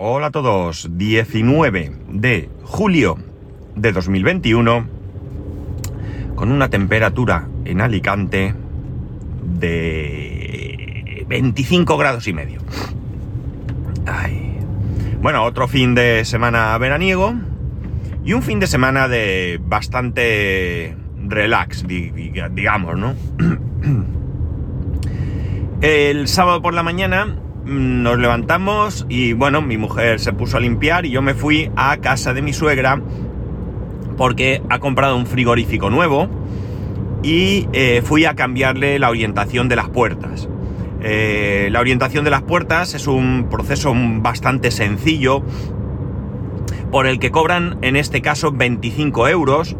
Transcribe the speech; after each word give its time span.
Hola 0.00 0.28
a 0.28 0.30
todos, 0.30 0.90
19 0.92 1.92
de 2.06 2.48
julio 2.62 3.18
de 3.74 3.90
2021, 3.90 4.86
con 6.36 6.52
una 6.52 6.70
temperatura 6.70 7.48
en 7.64 7.80
Alicante 7.80 8.54
de 9.58 11.26
25 11.26 11.96
grados 11.96 12.28
y 12.28 12.32
medio. 12.32 12.60
Bueno, 15.20 15.42
otro 15.42 15.66
fin 15.66 15.96
de 15.96 16.24
semana 16.24 16.78
veraniego 16.78 17.34
y 18.24 18.34
un 18.34 18.44
fin 18.44 18.60
de 18.60 18.68
semana 18.68 19.08
de 19.08 19.58
bastante 19.60 20.94
relax, 21.26 21.84
digamos, 21.88 22.96
¿no? 22.96 23.16
El 25.80 26.28
sábado 26.28 26.62
por 26.62 26.72
la 26.72 26.84
mañana 26.84 27.34
nos 27.68 28.18
levantamos 28.18 29.06
y 29.08 29.34
bueno, 29.34 29.60
mi 29.60 29.76
mujer 29.76 30.20
se 30.20 30.32
puso 30.32 30.56
a 30.56 30.60
limpiar 30.60 31.04
y 31.04 31.10
yo 31.10 31.20
me 31.20 31.34
fui 31.34 31.70
a 31.76 31.98
casa 31.98 32.32
de 32.32 32.40
mi 32.40 32.52
suegra 32.52 33.00
porque 34.16 34.62
ha 34.70 34.78
comprado 34.78 35.16
un 35.16 35.26
frigorífico 35.26 35.90
nuevo 35.90 36.28
y 37.22 37.68
eh, 37.72 38.02
fui 38.02 38.24
a 38.24 38.34
cambiarle 38.34 38.98
la 38.98 39.10
orientación 39.10 39.68
de 39.68 39.76
las 39.76 39.90
puertas. 39.90 40.48
Eh, 41.02 41.68
la 41.70 41.80
orientación 41.80 42.24
de 42.24 42.30
las 42.30 42.42
puertas 42.42 42.94
es 42.94 43.06
un 43.06 43.48
proceso 43.50 43.92
bastante 43.94 44.70
sencillo 44.70 45.42
por 46.90 47.06
el 47.06 47.18
que 47.18 47.30
cobran 47.30 47.78
en 47.82 47.96
este 47.96 48.22
caso 48.22 48.50
25 48.50 49.28
euros 49.28 49.76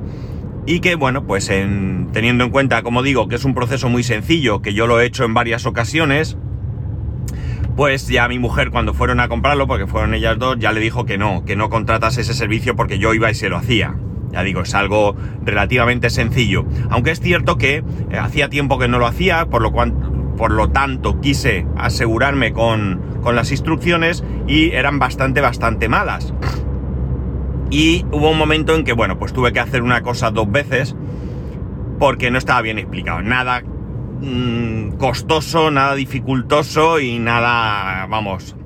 y 0.66 0.80
que 0.80 0.94
bueno, 0.94 1.24
pues 1.24 1.46
teniendo 1.46 2.44
en 2.44 2.50
cuenta, 2.50 2.82
como 2.82 3.02
digo, 3.02 3.28
que 3.28 3.36
es 3.36 3.44
un 3.46 3.54
proceso 3.54 3.88
muy 3.88 4.02
sencillo, 4.02 4.60
que 4.60 4.74
yo 4.74 4.86
lo 4.86 5.00
he 5.00 5.06
hecho 5.06 5.24
en 5.24 5.32
varias 5.32 5.64
ocasiones, 5.64 6.36
pues 7.78 8.08
ya 8.08 8.26
mi 8.26 8.40
mujer 8.40 8.72
cuando 8.72 8.92
fueron 8.92 9.20
a 9.20 9.28
comprarlo, 9.28 9.68
porque 9.68 9.86
fueron 9.86 10.12
ellas 10.12 10.36
dos, 10.36 10.58
ya 10.58 10.72
le 10.72 10.80
dijo 10.80 11.06
que 11.06 11.16
no, 11.16 11.44
que 11.44 11.54
no 11.54 11.70
contratas 11.70 12.18
ese 12.18 12.34
servicio 12.34 12.74
porque 12.74 12.98
yo 12.98 13.14
iba 13.14 13.30
y 13.30 13.36
se 13.36 13.48
lo 13.48 13.56
hacía. 13.56 13.94
Ya 14.32 14.42
digo, 14.42 14.62
es 14.62 14.74
algo 14.74 15.14
relativamente 15.44 16.10
sencillo. 16.10 16.64
Aunque 16.90 17.12
es 17.12 17.20
cierto 17.20 17.56
que 17.56 17.76
eh, 17.76 18.18
hacía 18.18 18.48
tiempo 18.48 18.80
que 18.80 18.88
no 18.88 18.98
lo 18.98 19.06
hacía, 19.06 19.46
por 19.46 20.50
lo 20.50 20.70
tanto, 20.70 21.20
quise 21.20 21.68
asegurarme 21.76 22.52
con 22.52 23.00
las 23.32 23.52
instrucciones 23.52 24.24
y 24.48 24.72
eran 24.72 24.98
bastante, 24.98 25.40
bastante 25.40 25.88
malas. 25.88 26.34
Y 27.70 28.04
hubo 28.10 28.28
un 28.28 28.38
momento 28.38 28.74
en 28.74 28.82
que, 28.82 28.92
bueno, 28.92 29.20
pues 29.20 29.32
tuve 29.32 29.52
que 29.52 29.60
hacer 29.60 29.84
una 29.84 30.02
cosa 30.02 30.32
dos 30.32 30.50
veces 30.50 30.96
porque 32.00 32.32
no 32.32 32.38
estaba 32.38 32.60
bien 32.60 32.80
explicado. 32.80 33.22
Nada 33.22 33.62
mmm, 34.20 34.96
costoso, 34.98 35.70
nada 35.70 35.94
dificultoso 35.94 37.00
y 37.00 37.18
nada, 37.18 38.06
vamos, 38.06 38.56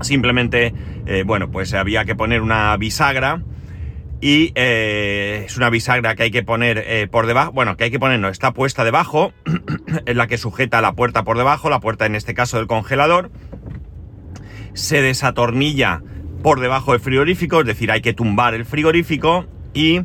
simplemente, 0.00 0.74
eh, 1.06 1.24
bueno, 1.26 1.50
pues 1.50 1.74
había 1.74 2.04
que 2.04 2.14
poner 2.14 2.42
una 2.42 2.76
bisagra 2.76 3.42
y 4.20 4.52
eh, 4.54 5.44
es 5.46 5.56
una 5.56 5.70
bisagra 5.70 6.14
que 6.14 6.24
hay 6.24 6.30
que 6.30 6.42
poner 6.42 6.82
eh, 6.86 7.08
por 7.10 7.26
debajo, 7.26 7.52
bueno, 7.52 7.76
que 7.76 7.84
hay 7.84 7.90
que 7.90 7.98
poner, 7.98 8.20
no, 8.20 8.28
está 8.28 8.52
puesta 8.52 8.84
debajo, 8.84 9.32
es 10.06 10.16
la 10.16 10.26
que 10.26 10.38
sujeta 10.38 10.80
la 10.80 10.94
puerta 10.94 11.24
por 11.24 11.38
debajo, 11.38 11.70
la 11.70 11.80
puerta 11.80 12.06
en 12.06 12.14
este 12.14 12.34
caso 12.34 12.56
del 12.58 12.66
congelador, 12.66 13.30
se 14.74 15.02
desatornilla 15.02 16.02
por 16.42 16.60
debajo 16.60 16.92
del 16.92 17.00
frigorífico, 17.00 17.60
es 17.60 17.66
decir, 17.66 17.90
hay 17.90 18.00
que 18.00 18.14
tumbar 18.14 18.54
el 18.54 18.64
frigorífico 18.64 19.46
y 19.74 20.00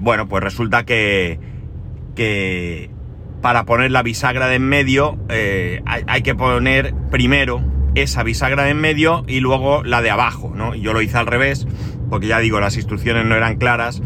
bueno, 0.00 0.28
pues 0.28 0.44
resulta 0.44 0.84
que, 0.84 1.40
que 2.14 2.90
para 3.40 3.64
poner 3.64 3.90
la 3.90 4.02
bisagra 4.02 4.48
de 4.48 4.56
en 4.56 4.68
medio 4.68 5.18
eh, 5.28 5.82
hay, 5.86 6.22
que 6.22 6.34
poner 6.34 6.94
primero 7.10 7.62
esa 7.94 8.22
bisagra 8.22 8.64
de 8.64 8.70
en 8.70 8.80
medio 8.80 9.24
y 9.26 9.40
luego 9.40 9.82
la 9.82 10.02
de 10.02 10.10
abajo, 10.10 10.52
¿no? 10.54 10.74
Yo 10.74 10.92
lo 10.92 11.02
hice 11.02 11.18
al 11.18 11.26
revés, 11.26 11.66
porque 12.08 12.26
ya 12.26 12.38
digo, 12.38 12.60
las 12.60 12.76
instrucciones 12.76 13.24
no 13.26 13.34
eran 13.34 13.56
claras 13.56 14.02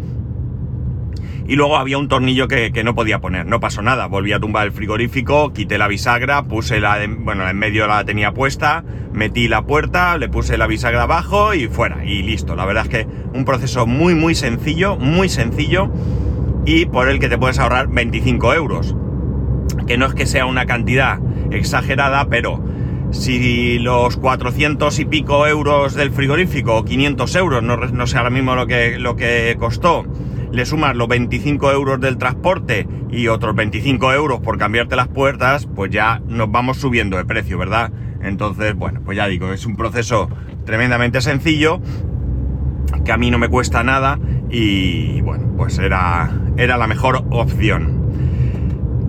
y 1.47 1.57
luego 1.57 1.77
había 1.77 1.99
un 1.99 2.09
tornillo 2.09 2.49
que, 2.49 2.71
no 2.85 2.95
podía 2.95 3.21
poner. 3.21 3.47
No 3.47 3.61
pasó 3.61 3.83
nada. 3.83 4.07
Volví 4.07 4.33
a 4.33 4.41
tumbar 4.41 4.67
el 4.67 4.73
frigorífico, 4.73 5.53
quité 5.53 5.79
la 5.79 5.89
bisagra, 5.89 6.45
puse 6.45 6.81
la 6.81 6.99
de, 6.99 7.07
bueno, 7.07 7.49
en 7.49 7.59
medio 7.59 7.87
la 7.87 8.05
tenía 8.05 8.33
puesta, 8.33 8.85
metí 9.13 9.49
la 9.49 9.67
puerta, 9.67 10.17
le 10.17 10.29
puse 10.29 10.57
la 10.57 10.67
bisagra 10.67 11.03
abajo 11.03 11.55
y 11.55 11.69
fuera. 11.69 12.05
Y 12.05 12.23
listo. 12.23 12.57
La 12.57 12.65
verdad 12.65 12.85
es 12.85 12.89
que 12.89 13.07
un 13.35 13.45
proceso 13.45 13.87
muy, 13.87 14.15
muy 14.15 14.35
sencillo, 14.35 14.97
muy 14.97 15.29
sencillo 15.29 15.91
y 16.65 16.87
por 16.87 17.09
el 17.09 17.19
que 17.19 17.29
te 17.29 17.37
puedes 17.37 17.59
ahorrar 17.59 17.89
25 17.89 18.55
euros. 18.55 18.97
Que 19.87 19.99
no 19.99 20.07
es 20.07 20.15
que 20.15 20.27
sea 20.27 20.47
una 20.47 20.67
cantidad 20.67 21.19
exagerada, 21.51 22.29
pero 22.29 22.63
si 23.11 23.79
los 23.79 24.17
400 24.17 24.99
y 24.99 25.05
pico 25.05 25.47
euros 25.47 25.95
del 25.95 26.11
frigorífico 26.11 26.77
o 26.77 26.85
500 26.85 27.37
euros, 27.37 27.63
no, 27.63 27.77
no 27.77 28.07
sé 28.07 28.19
ahora 28.19 28.31
mismo 28.31 28.55
lo 28.55 28.67
que, 28.67 28.99
lo 28.99 29.17
que 29.17 29.57
costó, 29.59 30.05
le 30.51 30.67
sumas 30.67 30.97
los 30.97 31.09
25 31.09 31.71
euros 31.73 32.01
del 32.01 32.17
transporte 32.17 32.87
y 33.11 33.29
otros 33.29 33.55
25 33.55 34.13
euros 34.13 34.41
por 34.41 34.59
cambiarte 34.59 34.97
las 34.97 35.09
puertas, 35.09 35.67
pues 35.67 35.91
ya 35.91 36.21
nos 36.29 36.51
vamos 36.51 36.79
subiendo 36.79 37.17
de 37.17 37.25
precio, 37.25 37.59
¿verdad? 37.59 37.93
Entonces, 38.23 38.75
bueno, 38.75 39.01
pues 39.05 39.17
ya 39.17 39.27
digo, 39.27 39.53
es 39.53 39.67
un 39.67 39.77
proceso 39.77 40.29
tremendamente 40.65 41.21
sencillo, 41.21 41.81
que 43.05 43.13
a 43.13 43.17
mí 43.17 43.31
no 43.31 43.39
me 43.39 43.49
cuesta 43.49 43.83
nada 43.83 44.19
y 44.51 45.21
bueno, 45.23 45.53
pues 45.57 45.79
era, 45.79 46.31
era 46.57 46.77
la 46.77 46.87
mejor 46.87 47.25
opción. 47.31 48.04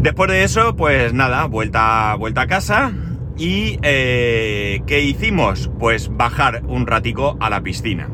Después 0.05 0.29
de 0.29 0.43
eso, 0.43 0.75
pues 0.75 1.13
nada, 1.13 1.45
vuelta, 1.45 2.13
vuelta 2.13 2.41
a 2.41 2.47
casa 2.47 2.91
y 3.39 3.79
eh, 3.81 4.83
¿qué 4.85 5.01
hicimos? 5.01 5.71
Pues 5.79 6.15
bajar 6.15 6.61
un 6.67 6.85
ratico 6.85 7.37
a 7.39 7.49
la 7.49 7.63
piscina. 7.63 8.07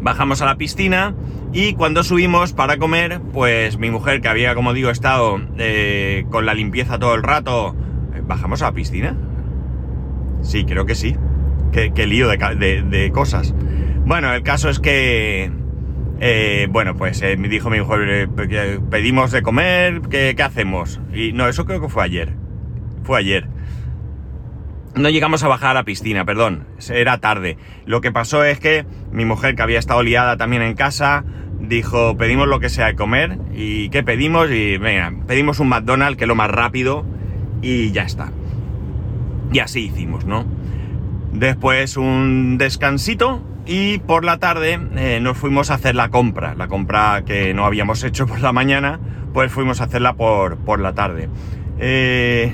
Bajamos 0.00 0.40
a 0.40 0.46
la 0.46 0.56
piscina 0.56 1.14
y 1.52 1.74
cuando 1.74 2.02
subimos 2.02 2.54
para 2.54 2.78
comer, 2.78 3.20
pues 3.34 3.76
mi 3.76 3.90
mujer, 3.90 4.22
que 4.22 4.28
había, 4.28 4.54
como 4.54 4.72
digo, 4.72 4.88
estado 4.88 5.42
eh, 5.58 6.24
con 6.30 6.46
la 6.46 6.54
limpieza 6.54 6.98
todo 6.98 7.14
el 7.14 7.22
rato, 7.22 7.76
eh, 8.14 8.22
¿bajamos 8.24 8.62
a 8.62 8.68
la 8.68 8.72
piscina? 8.72 9.14
Sí, 10.40 10.64
creo 10.64 10.86
que 10.86 10.94
sí. 10.94 11.16
Qué, 11.70 12.06
lío 12.06 12.28
de, 12.28 13.10
cosas. 13.12 13.54
Bueno, 14.06 14.32
el 14.32 14.42
caso 14.42 14.70
es 14.70 14.80
que... 14.80 15.52
Eh, 16.26 16.68
bueno, 16.70 16.96
pues 16.96 17.20
me 17.20 17.48
dijo 17.50 17.68
mi 17.68 17.80
mujer, 17.80 18.30
pedimos 18.90 19.30
de 19.30 19.42
comer, 19.42 20.00
¿qué, 20.08 20.32
¿qué 20.34 20.42
hacemos? 20.42 20.98
Y 21.12 21.32
no, 21.34 21.46
eso 21.48 21.66
creo 21.66 21.82
que 21.82 21.90
fue 21.90 22.02
ayer. 22.02 22.32
Fue 23.02 23.18
ayer. 23.18 23.46
No 24.94 25.10
llegamos 25.10 25.42
a 25.42 25.48
bajar 25.48 25.72
a 25.72 25.74
la 25.74 25.84
piscina, 25.84 26.24
perdón, 26.24 26.66
era 26.88 27.18
tarde. 27.18 27.58
Lo 27.84 28.00
que 28.00 28.10
pasó 28.10 28.42
es 28.42 28.58
que 28.58 28.86
mi 29.12 29.26
mujer, 29.26 29.54
que 29.54 29.60
había 29.60 29.78
estado 29.78 30.02
liada 30.02 30.38
también 30.38 30.62
en 30.62 30.72
casa, 30.72 31.26
dijo, 31.60 32.16
pedimos 32.16 32.48
lo 32.48 32.58
que 32.58 32.70
sea 32.70 32.86
de 32.86 32.94
comer. 32.94 33.38
¿Y 33.52 33.90
qué 33.90 34.02
pedimos? 34.02 34.50
Y 34.50 34.78
venga, 34.78 35.12
pedimos 35.26 35.60
un 35.60 35.68
McDonald's, 35.68 36.16
que 36.16 36.24
es 36.24 36.28
lo 36.28 36.34
más 36.34 36.50
rápido, 36.50 37.04
y 37.60 37.92
ya 37.92 38.04
está. 38.04 38.32
Y 39.52 39.58
así 39.58 39.80
hicimos, 39.80 40.24
¿no? 40.24 40.46
Después 41.34 41.98
un 41.98 42.56
descansito 42.56 43.42
y 43.66 43.98
por 43.98 44.24
la 44.24 44.38
tarde 44.38 44.78
eh, 44.96 45.18
nos 45.20 45.38
fuimos 45.38 45.70
a 45.70 45.74
hacer 45.74 45.94
la 45.94 46.10
compra. 46.10 46.54
La 46.54 46.68
compra 46.68 47.22
que 47.26 47.54
no 47.54 47.64
habíamos 47.64 48.02
hecho 48.04 48.26
por 48.26 48.40
la 48.40 48.52
mañana, 48.52 49.00
pues 49.32 49.50
fuimos 49.52 49.80
a 49.80 49.84
hacerla 49.84 50.14
por, 50.14 50.58
por 50.58 50.80
la 50.80 50.94
tarde. 50.94 51.28
Eh, 51.78 52.52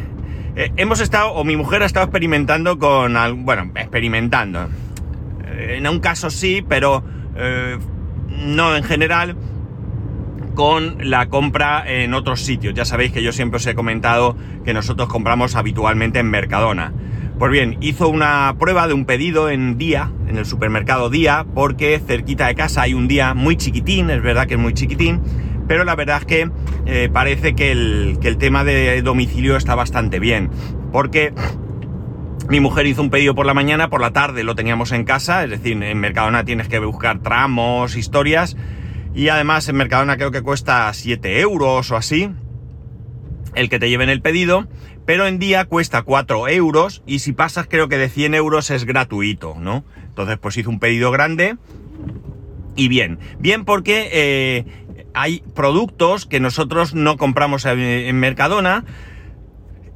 eh, 0.56 0.72
hemos 0.76 1.00
estado, 1.00 1.32
o 1.32 1.44
mi 1.44 1.56
mujer 1.56 1.82
ha 1.82 1.86
estado 1.86 2.06
experimentando 2.06 2.78
con, 2.78 3.14
bueno, 3.44 3.70
experimentando. 3.74 4.68
En 5.58 5.86
un 5.86 6.00
caso 6.00 6.30
sí, 6.30 6.64
pero 6.66 7.04
no 8.28 8.76
en 8.76 8.82
general 8.82 9.36
con 10.54 11.10
la 11.10 11.28
compra 11.28 11.84
en 11.86 12.14
otros 12.14 12.40
sitios. 12.40 12.74
Ya 12.74 12.84
sabéis 12.84 13.12
que 13.12 13.22
yo 13.22 13.32
siempre 13.32 13.58
os 13.58 13.66
he 13.66 13.74
comentado 13.74 14.36
que 14.64 14.74
nosotros 14.74 15.08
compramos 15.08 15.56
habitualmente 15.56 16.18
en 16.18 16.30
Mercadona. 16.30 16.92
Pues 17.40 17.52
bien, 17.52 17.78
hizo 17.80 18.10
una 18.10 18.54
prueba 18.58 18.86
de 18.86 18.92
un 18.92 19.06
pedido 19.06 19.48
en 19.48 19.78
día, 19.78 20.12
en 20.28 20.36
el 20.36 20.44
supermercado 20.44 21.08
día, 21.08 21.46
porque 21.54 21.98
cerquita 21.98 22.48
de 22.48 22.54
casa 22.54 22.82
hay 22.82 22.92
un 22.92 23.08
día 23.08 23.32
muy 23.32 23.56
chiquitín, 23.56 24.10
es 24.10 24.22
verdad 24.22 24.46
que 24.46 24.56
es 24.56 24.60
muy 24.60 24.74
chiquitín, 24.74 25.22
pero 25.66 25.84
la 25.84 25.96
verdad 25.96 26.18
es 26.18 26.26
que 26.26 26.50
eh, 26.84 27.08
parece 27.10 27.54
que 27.54 27.70
el, 27.70 28.18
tema 28.38 28.62
de 28.62 29.00
domicilio 29.00 29.56
está 29.56 29.74
bastante 29.74 30.18
bien, 30.18 30.50
porque 30.92 31.32
mi 32.50 32.60
mujer 32.60 32.86
hizo 32.86 33.00
un 33.00 33.08
pedido 33.08 33.34
por 33.34 33.46
la 33.46 33.54
mañana, 33.54 33.88
por 33.88 34.02
la 34.02 34.10
tarde 34.10 34.44
lo 34.44 34.54
teníamos 34.54 34.92
en 34.92 35.04
casa, 35.04 35.42
es 35.42 35.48
decir, 35.48 35.82
en 35.82 35.98
Mercadona 35.98 36.44
tienes 36.44 36.68
que 36.68 36.78
buscar 36.78 37.20
tramos, 37.20 37.96
historias, 37.96 38.54
y 39.14 39.28
además 39.28 39.66
en 39.70 39.76
Mercadona 39.76 40.18
creo 40.18 40.30
que 40.30 40.42
cuesta 40.42 40.92
7 40.92 41.40
euros 41.40 41.90
o 41.90 41.96
así, 41.96 42.34
el 43.54 43.68
que 43.68 43.78
te 43.78 43.88
lleven 43.88 44.08
el 44.08 44.22
pedido, 44.22 44.68
pero 45.06 45.26
en 45.26 45.38
día 45.38 45.64
cuesta 45.64 46.02
4 46.02 46.48
euros 46.48 47.02
y 47.06 47.20
si 47.20 47.32
pasas 47.32 47.66
creo 47.68 47.88
que 47.88 47.98
de 47.98 48.08
100 48.08 48.34
euros 48.34 48.70
es 48.70 48.84
gratuito, 48.84 49.56
¿no? 49.58 49.84
Entonces 50.08 50.38
pues 50.38 50.56
hizo 50.56 50.70
un 50.70 50.78
pedido 50.78 51.10
grande 51.10 51.56
y 52.76 52.88
bien, 52.88 53.18
bien 53.38 53.64
porque 53.64 54.08
eh, 54.12 54.64
hay 55.14 55.42
productos 55.54 56.26
que 56.26 56.40
nosotros 56.40 56.94
no 56.94 57.16
compramos 57.16 57.64
en 57.66 58.18
Mercadona 58.18 58.84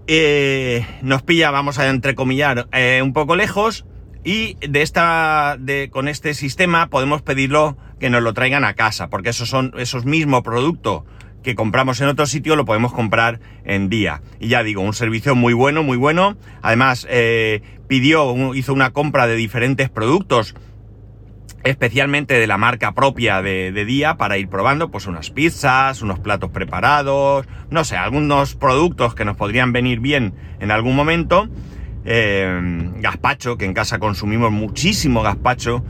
Eh, 0.06 0.86
nos 1.00 1.22
pilla, 1.22 1.50
vamos 1.50 1.78
a 1.78 1.88
entrecomillar, 1.88 2.68
eh, 2.72 3.00
un 3.02 3.14
poco 3.14 3.36
lejos 3.36 3.86
y 4.22 4.56
de 4.56 4.82
esta, 4.82 5.56
con 5.90 6.08
este 6.08 6.34
sistema 6.34 6.88
podemos 6.88 7.22
pedirlo 7.22 7.78
que 7.98 8.10
nos 8.10 8.22
lo 8.22 8.34
traigan 8.34 8.64
a 8.64 8.74
casa, 8.74 9.08
porque 9.08 9.30
esos 9.30 9.48
son 9.48 9.72
esos 9.78 10.04
mismos 10.04 10.42
productos 10.42 11.04
que 11.44 11.54
compramos 11.54 12.00
en 12.00 12.08
otro 12.08 12.26
sitio 12.26 12.56
lo 12.56 12.64
podemos 12.64 12.92
comprar 12.92 13.38
en 13.64 13.88
día. 13.88 14.22
Y 14.40 14.48
ya 14.48 14.64
digo, 14.64 14.80
un 14.80 14.94
servicio 14.94 15.36
muy 15.36 15.52
bueno, 15.52 15.84
muy 15.84 15.96
bueno. 15.96 16.36
Además, 16.62 17.06
eh, 17.08 17.60
pidió, 17.86 18.54
hizo 18.54 18.72
una 18.72 18.90
compra 18.90 19.26
de 19.26 19.36
diferentes 19.36 19.90
productos, 19.90 20.56
especialmente 21.62 22.34
de 22.34 22.46
la 22.46 22.56
marca 22.56 22.92
propia 22.92 23.42
de, 23.42 23.84
día, 23.84 24.16
para 24.16 24.38
ir 24.38 24.48
probando, 24.48 24.90
pues 24.90 25.06
unas 25.06 25.30
pizzas, 25.30 26.02
unos 26.02 26.18
platos 26.18 26.50
preparados, 26.50 27.46
no 27.70 27.84
sé, 27.84 27.96
algunos 27.96 28.54
productos 28.54 29.14
que 29.14 29.24
nos 29.24 29.36
podrían 29.36 29.72
venir 29.72 30.00
bien 30.00 30.34
en 30.60 30.70
algún 30.70 30.96
momento. 30.96 31.48
Eh, 32.06 32.90
gazpacho, 32.96 33.56
que 33.56 33.64
en 33.64 33.72
casa 33.72 33.98
consumimos 33.98 34.50
muchísimo 34.50 35.22
gazpacho, 35.22 35.82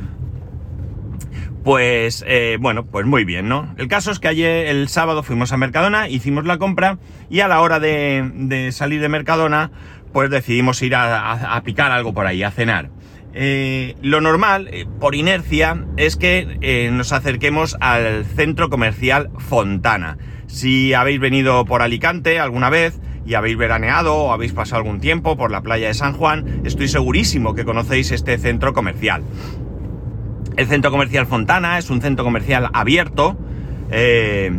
pues 1.65 2.23
eh, 2.29 2.59
bueno, 2.61 2.85
pues 2.85 3.07
muy 3.07 3.25
bien, 3.25 3.49
¿no? 3.49 3.75
El 3.79 3.89
caso 3.89 4.11
es 4.11 4.19
que 4.19 4.29
ayer, 4.29 4.67
el 4.67 4.89
sábado, 4.89 5.23
fuimos 5.23 5.51
a 5.53 5.57
Mercadona, 5.57 6.09
hicimos 6.11 6.45
la 6.45 6.59
compra 6.59 6.99
y 7.31 7.41
a 7.41 7.49
la 7.49 7.63
hora 7.63 7.81
de, 7.81 8.69
salir 8.71 9.01
de 9.01 9.09
Mercadona, 9.09 9.71
pues 10.13 10.31
decidimos 10.31 10.83
ir 10.83 10.95
a, 10.95 11.61
picar 11.65 11.91
algo 11.91 12.13
por 12.13 12.27
ahí, 12.27 12.43
a 12.43 12.51
cenar. 12.51 12.91
Eh, 13.33 13.97
lo 14.03 14.21
normal, 14.21 14.69
eh, 14.71 14.87
por 15.01 15.15
inercia, 15.15 15.87
es 15.97 16.17
que 16.17 16.91
nos 16.93 17.13
acerquemos 17.13 17.77
al 17.81 18.27
centro 18.27 18.69
comercial 18.69 19.31
Fontana. 19.39 20.19
Si 20.47 20.93
habéis 20.93 21.19
venido 21.19 21.65
por 21.65 21.81
Alicante 21.81 22.39
alguna 22.39 22.69
vez 22.69 23.01
y 23.27 23.35
habéis 23.35 23.57
veraneado 23.57 24.15
o 24.15 24.33
habéis 24.33 24.53
pasado 24.53 24.83
algún 24.83 25.01
tiempo 25.01 25.37
por 25.39 25.51
la 25.51 25.63
playa 25.63 25.89
de 25.89 25.95
San 25.95 26.13
Juan, 26.13 26.61
estoy 26.65 26.89
segurísimo 26.89 27.55
que 27.55 27.65
conocéis 27.65 28.13
este 28.13 28.37
centro 28.37 28.75
comercial. 28.75 29.25
El 30.57 30.69
centro 30.69 30.93
comercial 30.93 31.27
Fontana 31.27 31.79
es 31.79 31.91
un 31.91 32.01
centro 32.01 32.25
comercial 32.25 32.71
abierto, 32.73 33.37
eh, 33.91 34.53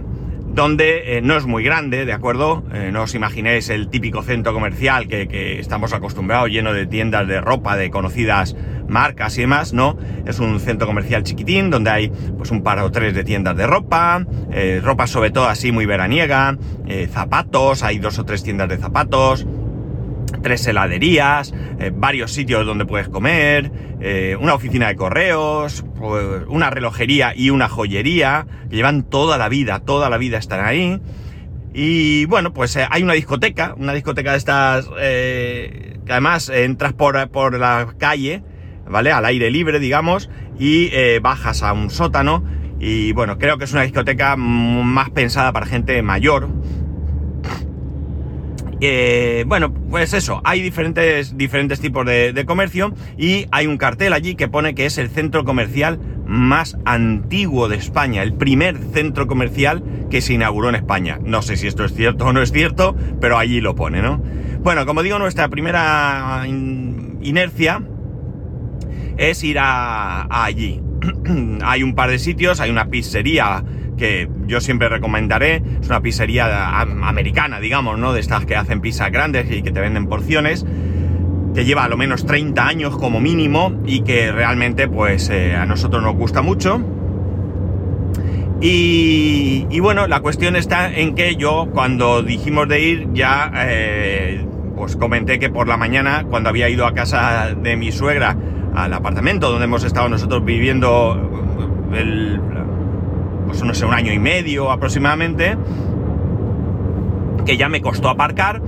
donde 0.47 1.17
eh, 1.17 1.21
no 1.21 1.37
es 1.37 1.45
muy 1.45 1.63
grande, 1.63 2.05
¿de 2.05 2.11
acuerdo? 2.11 2.65
Eh, 2.73 2.89
no 2.91 3.03
os 3.03 3.15
imaginéis 3.15 3.69
el 3.69 3.87
típico 3.87 4.21
centro 4.21 4.53
comercial 4.53 5.07
que, 5.07 5.57
estamos 5.57 5.93
acostumbrados, 5.93 6.49
lleno 6.49 6.73
de 6.73 6.85
tiendas 6.85 7.25
de 7.29 7.39
ropa 7.39 7.77
de 7.77 7.91
conocidas 7.91 8.57
marcas 8.89 9.37
y 9.37 9.41
demás, 9.41 9.71
no. 9.71 9.97
Es 10.25 10.39
un 10.39 10.59
centro 10.59 10.85
comercial 10.85 11.23
chiquitín, 11.23 11.69
donde 11.69 11.89
hay 11.89 12.11
pues 12.37 12.51
un 12.51 12.61
par 12.61 12.79
o 12.79 12.91
tres 12.91 13.15
de 13.15 13.23
tiendas 13.23 13.55
de 13.55 13.65
ropa, 13.65 14.25
ropa 14.83 15.07
sobre 15.07 15.31
todo 15.31 15.47
así 15.47 15.71
muy 15.71 15.85
veraniega, 15.85 16.57
zapatos, 17.09 17.83
hay 17.83 17.99
dos 17.99 18.19
o 18.19 18.25
tres 18.25 18.43
tiendas 18.43 18.69
de 18.69 18.77
zapatos, 18.77 19.47
tres 20.45 20.67
heladerías, 20.67 21.55
eh, 21.79 21.91
varios 21.91 22.31
sitios 22.31 22.67
donde 22.67 22.85
puedes 22.85 23.09
comer, 23.09 23.71
eh, 23.99 24.37
una 24.39 24.53
oficina 24.53 24.89
de 24.89 24.95
correos, 24.95 25.83
pues, 25.97 26.43
una 26.47 26.69
relojería 26.69 27.33
y 27.35 27.49
una 27.49 27.67
joyería, 27.67 28.45
que 28.69 28.75
llevan 28.75 29.01
toda 29.01 29.39
la 29.39 29.49
vida, 29.49 29.79
toda 29.79 30.07
la 30.07 30.19
vida 30.19 30.37
están 30.37 30.63
ahí. 30.63 31.01
Y 31.73 32.25
bueno, 32.25 32.53
pues 32.53 32.75
eh, 32.75 32.85
hay 32.91 33.01
una 33.01 33.13
discoteca, 33.13 33.73
una 33.75 33.93
discoteca 33.93 34.33
de 34.33 34.37
estas, 34.37 34.85
que 34.85 35.99
además 36.09 36.49
entras 36.49 36.93
por, 36.93 37.27
por, 37.29 37.57
la 37.57 37.95
calle, 37.97 38.43
¿vale? 38.87 39.11
Al 39.11 39.25
aire 39.25 39.49
libre, 39.49 39.79
digamos, 39.79 40.29
y 40.59 40.91
bajas 41.21 41.63
a 41.63 41.73
un 41.73 41.89
sótano. 41.89 42.43
Y 42.79 43.13
bueno, 43.13 43.39
creo 43.39 43.57
que 43.57 43.63
es 43.63 43.73
una 43.73 43.81
discoteca 43.81 44.35
más 44.35 45.09
pensada 45.09 45.51
para 45.53 45.65
gente 45.65 45.99
mayor, 46.03 46.49
eh, 48.81 49.45
bueno, 49.47 49.73
pues 49.73 50.13
eso, 50.13 50.41
hay 50.43 50.61
diferentes, 50.61 51.37
diferentes 51.37 51.79
tipos 51.79 52.05
de, 52.05 52.43
comercio 52.45 52.93
y 53.17 53.47
hay 53.51 53.67
un 53.67 53.77
cartel 53.77 54.13
allí 54.13 54.35
que 54.35 54.47
pone 54.47 54.75
que 54.75 54.85
es 54.85 54.97
el 54.97 55.09
centro 55.09 55.45
comercial 55.45 55.99
más 56.25 56.77
antiguo 56.85 57.69
de 57.69 57.77
España, 57.77 58.21
el 58.21 58.33
primer 58.33 58.77
centro 58.93 59.27
comercial 59.27 59.83
que 60.09 60.21
se 60.21 60.33
inauguró 60.33 60.69
en 60.69 60.75
España. 60.75 61.19
No 61.23 61.41
sé 61.41 61.55
si 61.55 61.67
esto 61.67 61.85
es 61.85 61.93
cierto 61.93 62.25
o 62.25 62.33
no 62.33 62.41
es 62.41 62.51
cierto, 62.51 62.95
pero 63.21 63.37
allí 63.37 63.61
lo 63.61 63.75
pone, 63.75 64.01
¿no? 64.01 64.21
Bueno, 64.61 64.85
como 64.85 65.03
digo, 65.03 65.19
nuestra 65.19 65.47
primera 65.47 66.43
inercia 66.45 67.81
es 69.17 69.43
ir 69.43 69.57
a 69.59 70.43
allí. 70.43 70.81
hay 71.63 71.83
un 71.83 71.95
par 71.95 72.09
de 72.09 72.19
sitios, 72.19 72.59
hay 72.59 72.69
una 72.69 72.89
pizzería 72.89 73.63
que 73.95 74.29
yo 74.47 74.61
siempre 74.61 74.89
recomendaré. 74.89 75.61
Es 75.81 75.87
una 75.87 76.01
pizzería 76.01 76.79
americana, 76.79 77.59
digamos, 77.59 77.97
¿no? 77.97 78.13
De 78.13 78.19
estas 78.19 78.45
que 78.45 78.55
hacen 78.55 78.81
pizzas 78.81 79.11
grandes 79.11 79.51
y 79.51 79.61
que 79.61 79.71
te 79.71 79.79
venden 79.79 80.07
porciones. 80.07 80.65
Que 81.53 81.65
lleva 81.65 81.85
a 81.85 81.87
lo 81.87 81.97
menos 81.97 82.25
30 82.25 82.67
años 82.67 82.97
como 82.97 83.19
mínimo 83.19 83.81
y 83.85 84.01
que 84.01 84.31
realmente 84.31 84.87
pues 84.87 85.29
eh, 85.29 85.55
a 85.55 85.65
nosotros 85.65 86.03
nos 86.03 86.15
gusta 86.15 86.41
mucho. 86.41 86.81
Y, 88.61 89.79
bueno, 89.79 90.07
la 90.07 90.21
cuestión 90.21 90.55
está 90.55 90.91
en 90.91 91.13
que 91.13 91.35
yo 91.35 91.67
cuando 91.71 92.23
dijimos 92.23 92.67
de 92.67 92.79
ir 92.81 93.09
ya 93.13 93.51
pues 94.75 94.95
comenté 94.95 95.39
que 95.39 95.49
por 95.49 95.67
la 95.67 95.77
mañana 95.77 96.25
cuando 96.29 96.49
había 96.49 96.69
ido 96.69 96.85
a 96.85 96.93
casa 96.93 97.53
de 97.55 97.75
mi 97.75 97.91
suegra 97.91 98.35
al 98.75 98.93
apartamento 98.93 99.49
donde 99.49 99.65
hemos 99.65 99.83
estado 99.83 100.09
nosotros 100.09 100.43
viviendo 100.43 101.45
el, 101.93 102.39
pues 103.55 103.63
no 103.63 103.73
sé, 103.73 103.85
un 103.85 103.93
año 103.93 104.11
y 104.11 104.19
medio 104.19 104.69
aproximadamente, 104.69 105.57
que 107.45 107.55
ya 107.55 107.69
me 107.69 107.81
costó 107.81 108.09
aparcar 108.09 108.61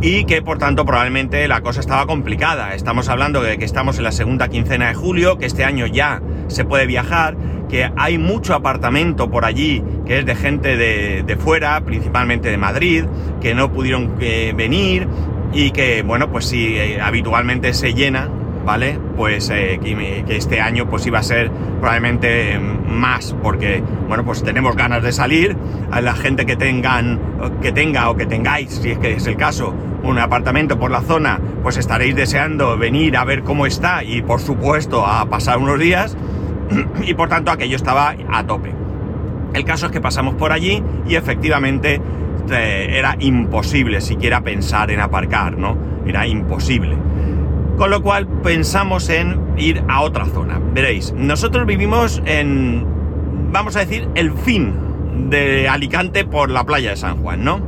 y 0.00 0.24
que 0.26 0.42
por 0.42 0.58
tanto 0.58 0.84
probablemente 0.84 1.46
la 1.48 1.60
cosa 1.60 1.80
estaba 1.80 2.06
complicada. 2.06 2.74
Estamos 2.74 3.08
hablando 3.08 3.42
de 3.42 3.58
que 3.58 3.64
estamos 3.64 3.98
en 3.98 4.04
la 4.04 4.12
segunda 4.12 4.46
quincena 4.46 4.88
de 4.88 4.94
julio, 4.94 5.38
que 5.38 5.46
este 5.46 5.64
año 5.64 5.86
ya 5.86 6.22
se 6.46 6.64
puede 6.64 6.86
viajar, 6.86 7.36
que 7.68 7.90
hay 7.96 8.18
mucho 8.18 8.54
apartamento 8.54 9.28
por 9.28 9.44
allí 9.44 9.82
que 10.06 10.20
es 10.20 10.26
de 10.26 10.36
gente 10.36 10.76
de, 10.76 11.36
fuera, 11.36 11.80
principalmente 11.80 12.48
de 12.48 12.58
Madrid, 12.58 13.04
que 13.40 13.56
no 13.56 13.72
pudieron 13.72 14.14
eh, 14.20 14.52
venir 14.56 15.08
y 15.52 15.72
que, 15.72 16.02
bueno, 16.02 16.30
pues 16.30 16.44
sí, 16.44 16.76
eh, 16.76 17.00
habitualmente 17.00 17.74
se 17.74 17.92
llena 17.92 18.28
¿vale? 18.64 18.98
Pues 19.16 19.50
eh, 19.50 19.78
que, 19.82 20.24
este 20.36 20.60
año 20.60 20.88
pues 20.88 21.06
iba 21.06 21.18
a 21.18 21.22
ser 21.22 21.50
probablemente 21.80 22.58
más, 22.58 23.34
porque, 23.42 23.82
bueno, 24.08 24.24
pues 24.24 24.42
tenemos 24.42 24.76
ganas 24.76 25.02
de 25.02 25.12
salir, 25.12 25.56
a 25.90 26.00
la 26.00 26.14
gente 26.14 26.46
que 26.46 26.56
tengan, 26.56 27.20
que 27.60 27.72
tenga 27.72 28.10
o 28.10 28.16
que 28.16 28.26
tengáis, 28.26 28.70
si 28.70 28.90
es 28.90 28.98
que 28.98 29.12
es 29.12 29.26
el 29.26 29.36
caso, 29.36 29.74
un 30.02 30.18
apartamento 30.18 30.78
por 30.78 30.90
la 30.90 31.02
zona, 31.02 31.40
pues 31.62 31.76
estaréis 31.76 32.16
deseando 32.16 32.76
venir 32.76 33.16
a 33.16 33.24
ver 33.24 33.42
cómo 33.42 33.66
está 33.66 34.02
y 34.04 34.22
por 34.22 34.40
supuesto 34.40 35.06
a 35.06 35.26
pasar 35.26 35.58
unos 35.58 35.78
días, 35.78 36.16
y 37.06 37.14
por 37.14 37.28
tanto 37.28 37.50
aquello 37.50 37.76
estaba 37.76 38.14
a 38.30 38.44
tope. 38.44 38.72
El 39.54 39.64
caso 39.64 39.86
es 39.86 39.92
que 39.92 40.00
pasamos 40.00 40.34
por 40.34 40.52
allí 40.52 40.82
y 41.06 41.14
efectivamente 41.14 42.00
eh, 42.50 42.86
era 42.90 43.16
imposible 43.20 44.00
siquiera 44.00 44.40
pensar 44.40 44.90
en 44.90 45.00
aparcar, 45.00 45.58
¿no? 45.58 45.76
Era 46.06 46.26
imposible. 46.26 46.96
Con 47.76 47.90
lo 47.90 48.02
cual 48.02 48.28
pensamos 48.42 49.08
en 49.08 49.40
ir 49.56 49.82
a 49.88 50.02
otra 50.02 50.26
zona. 50.26 50.60
Veréis, 50.72 51.12
nosotros 51.12 51.66
vivimos 51.66 52.22
en, 52.26 52.86
vamos 53.50 53.76
a 53.76 53.80
decir, 53.80 54.08
el 54.14 54.32
fin 54.32 54.74
de 55.30 55.68
Alicante 55.68 56.24
por 56.24 56.50
la 56.50 56.64
playa 56.64 56.90
de 56.90 56.96
San 56.96 57.22
Juan, 57.22 57.44
¿no? 57.44 57.60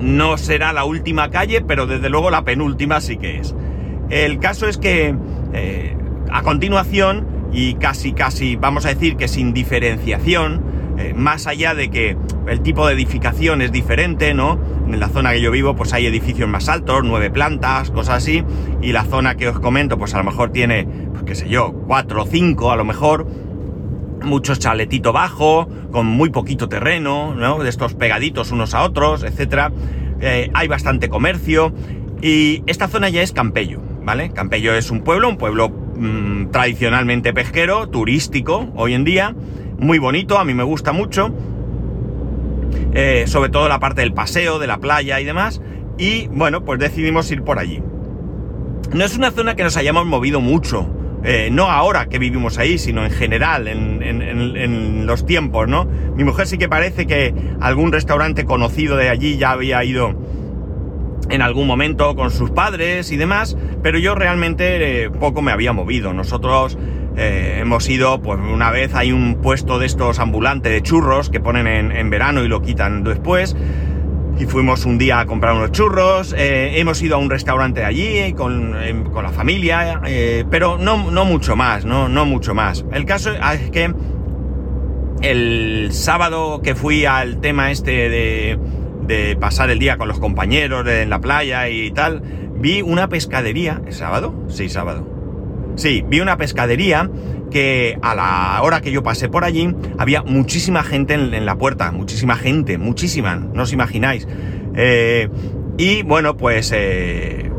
No 0.00 0.38
será 0.38 0.72
la 0.72 0.84
última 0.84 1.30
calle, 1.30 1.60
pero 1.60 1.86
desde 1.86 2.08
luego 2.08 2.30
la 2.30 2.44
penúltima 2.44 3.00
sí 3.00 3.16
que 3.16 3.38
es. 3.38 3.54
El 4.10 4.38
caso 4.40 4.66
es 4.66 4.78
que 4.78 5.14
eh, 5.52 5.96
a 6.30 6.42
continuación, 6.42 7.26
y 7.52 7.74
casi 7.74 8.12
casi 8.12 8.56
vamos 8.56 8.86
a 8.86 8.88
decir 8.88 9.16
que 9.16 9.28
sin 9.28 9.52
diferenciación, 9.52 10.62
eh, 11.02 11.14
más 11.14 11.46
allá 11.46 11.74
de 11.74 11.90
que 11.90 12.16
el 12.46 12.60
tipo 12.60 12.86
de 12.86 12.94
edificación 12.94 13.62
es 13.62 13.72
diferente, 13.72 14.34
¿no? 14.34 14.58
En 14.86 15.00
la 15.00 15.08
zona 15.08 15.32
que 15.32 15.40
yo 15.40 15.50
vivo, 15.50 15.74
pues 15.74 15.92
hay 15.92 16.06
edificios 16.06 16.48
más 16.48 16.68
altos, 16.68 17.02
nueve 17.04 17.30
plantas, 17.30 17.90
cosas 17.90 18.16
así, 18.16 18.44
y 18.80 18.92
la 18.92 19.04
zona 19.04 19.36
que 19.36 19.48
os 19.48 19.58
comento, 19.58 19.98
pues 19.98 20.14
a 20.14 20.18
lo 20.18 20.24
mejor 20.24 20.50
tiene, 20.50 20.86
pues 21.12 21.24
qué 21.24 21.34
sé 21.34 21.48
yo, 21.48 21.72
cuatro 21.86 22.22
o 22.22 22.26
cinco 22.26 22.70
a 22.72 22.76
lo 22.76 22.84
mejor, 22.84 23.26
mucho 24.22 24.54
chaletito 24.54 25.12
bajo, 25.12 25.68
con 25.90 26.06
muy 26.06 26.30
poquito 26.30 26.68
terreno, 26.68 27.34
¿no? 27.34 27.62
De 27.62 27.68
estos 27.68 27.94
pegaditos 27.94 28.52
unos 28.52 28.74
a 28.74 28.82
otros, 28.82 29.24
etcétera. 29.24 29.72
Eh, 30.20 30.50
hay 30.54 30.68
bastante 30.68 31.08
comercio, 31.08 31.72
y 32.22 32.62
esta 32.66 32.86
zona 32.86 33.08
ya 33.08 33.22
es 33.22 33.32
Campello, 33.32 33.80
¿vale? 34.04 34.30
Campello 34.30 34.74
es 34.74 34.90
un 34.90 35.00
pueblo, 35.00 35.28
un 35.28 35.38
pueblo 35.38 35.68
mm, 35.68 36.50
tradicionalmente 36.52 37.32
pesquero, 37.32 37.88
turístico 37.88 38.70
hoy 38.76 38.94
en 38.94 39.04
día, 39.04 39.34
muy 39.82 39.98
bonito, 39.98 40.38
a 40.38 40.44
mí 40.44 40.54
me 40.54 40.62
gusta 40.62 40.92
mucho. 40.92 41.34
Eh, 42.94 43.24
sobre 43.26 43.50
todo 43.50 43.68
la 43.68 43.80
parte 43.80 44.02
del 44.02 44.12
paseo, 44.14 44.58
de 44.58 44.66
la 44.66 44.78
playa 44.78 45.20
y 45.20 45.24
demás. 45.24 45.60
Y 45.98 46.28
bueno, 46.28 46.64
pues 46.64 46.78
decidimos 46.78 47.30
ir 47.30 47.42
por 47.42 47.58
allí. 47.58 47.82
No 48.94 49.04
es 49.04 49.16
una 49.16 49.30
zona 49.30 49.56
que 49.56 49.64
nos 49.64 49.76
hayamos 49.76 50.06
movido 50.06 50.40
mucho. 50.40 50.88
Eh, 51.24 51.50
no 51.52 51.70
ahora 51.70 52.06
que 52.06 52.18
vivimos 52.18 52.58
ahí, 52.58 52.78
sino 52.78 53.04
en 53.04 53.10
general, 53.10 53.68
en, 53.68 54.02
en, 54.02 55.06
los 55.06 55.24
tiempos, 55.24 55.68
¿no? 55.68 55.84
Mi 56.16 56.24
mujer 56.24 56.46
sí 56.48 56.58
que 56.58 56.68
parece 56.68 57.06
que 57.06 57.32
algún 57.60 57.92
restaurante 57.92 58.44
conocido 58.44 58.96
de 58.96 59.08
allí 59.08 59.36
ya 59.36 59.52
había 59.52 59.84
ido 59.84 60.16
en 61.32 61.40
algún 61.40 61.66
momento 61.66 62.14
con 62.14 62.30
sus 62.30 62.50
padres 62.50 63.10
y 63.10 63.16
demás, 63.16 63.56
pero 63.82 63.98
yo 63.98 64.14
realmente 64.14 65.04
eh, 65.04 65.10
poco 65.10 65.40
me 65.40 65.50
había 65.50 65.72
movido. 65.72 66.12
Nosotros 66.12 66.76
eh, 67.16 67.58
hemos 67.60 67.88
ido, 67.88 68.20
pues 68.20 68.38
una 68.38 68.70
vez 68.70 68.94
hay 68.94 69.12
un 69.12 69.36
puesto 69.36 69.78
de 69.78 69.86
estos 69.86 70.18
ambulantes 70.18 70.70
de 70.70 70.82
churros 70.82 71.30
que 71.30 71.40
ponen 71.40 71.66
en, 71.66 72.10
verano 72.10 72.44
y 72.44 72.48
lo 72.48 72.60
quitan 72.60 73.02
después. 73.02 73.56
Y 74.38 74.44
fuimos 74.44 74.84
un 74.84 74.98
día 74.98 75.20
a 75.20 75.26
comprar 75.26 75.54
unos 75.54 75.72
churros, 75.72 76.34
eh, 76.36 76.78
hemos 76.78 77.00
ido 77.02 77.16
a 77.16 77.18
un 77.18 77.30
restaurante 77.30 77.84
allí 77.84 78.32
con, 78.34 78.72
la 78.72 79.28
familia, 79.30 80.00
pero 80.50 80.78
no, 80.78 81.10
no, 81.10 81.24
mucho 81.24 81.54
más, 81.54 81.84
no, 81.84 82.08
no 82.08 82.26
mucho 82.26 82.54
más. 82.54 82.84
El 82.92 83.04
caso 83.04 83.30
es 83.32 83.70
que 83.70 83.92
el 85.22 85.92
sábado 85.92 86.60
que 86.62 86.74
fui 86.74 87.04
al 87.04 87.40
tema 87.40 87.70
este 87.70 88.08
de 88.08 88.58
de 89.06 89.36
pasar 89.36 89.70
el 89.70 89.78
día 89.78 89.96
con 89.96 90.08
los 90.08 90.18
compañeros 90.18 90.86
en 90.86 91.10
la 91.10 91.20
playa 91.20 91.68
y 91.68 91.90
tal, 91.90 92.22
vi 92.56 92.82
una 92.82 93.08
pescadería. 93.08 93.82
¿Es 93.86 93.96
sábado? 93.96 94.34
Sí, 94.48 94.68
sábado. 94.68 95.08
Sí, 95.76 96.04
vi 96.06 96.20
una 96.20 96.36
pescadería 96.36 97.10
que 97.50 97.98
a 98.02 98.14
la 98.14 98.60
hora 98.62 98.80
que 98.80 98.92
yo 98.92 99.02
pasé 99.02 99.28
por 99.28 99.44
allí 99.44 99.74
había 99.98 100.22
muchísima 100.22 100.82
gente 100.82 101.14
en, 101.14 101.46
la 101.46 101.56
puerta, 101.56 101.92
muchísima 101.92 102.36
gente, 102.36 102.78
muchísima, 102.78 103.36
no 103.36 103.62
os 103.62 103.72
imagináis. 103.72 104.26
Eh, 104.74 105.28
y 105.78 106.02
bueno, 106.02 106.36
pues 106.36 106.72
eh, 106.74 107.50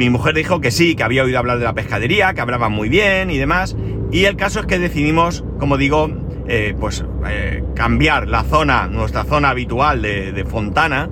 mi 0.00 0.10
mujer 0.10 0.34
dijo 0.34 0.60
que 0.60 0.70
sí, 0.70 0.94
que 0.94 1.02
había 1.02 1.24
oído 1.24 1.38
hablar 1.38 1.58
de 1.58 1.64
la 1.64 1.74
pescadería, 1.74 2.34
que 2.34 2.40
hablaban 2.40 2.72
muy 2.72 2.88
bien 2.88 3.30
y 3.30 3.38
demás. 3.38 3.76
Y 4.12 4.24
el 4.24 4.36
caso 4.36 4.60
es 4.60 4.66
que 4.66 4.78
decidimos, 4.78 5.44
como 5.58 5.76
digo, 5.76 6.10
eh, 6.52 6.74
pues 6.80 7.04
eh, 7.28 7.62
cambiar 7.76 8.26
la 8.26 8.42
zona, 8.42 8.88
nuestra 8.88 9.22
zona 9.22 9.50
habitual 9.50 10.02
de, 10.02 10.44
Fontana, 10.50 11.08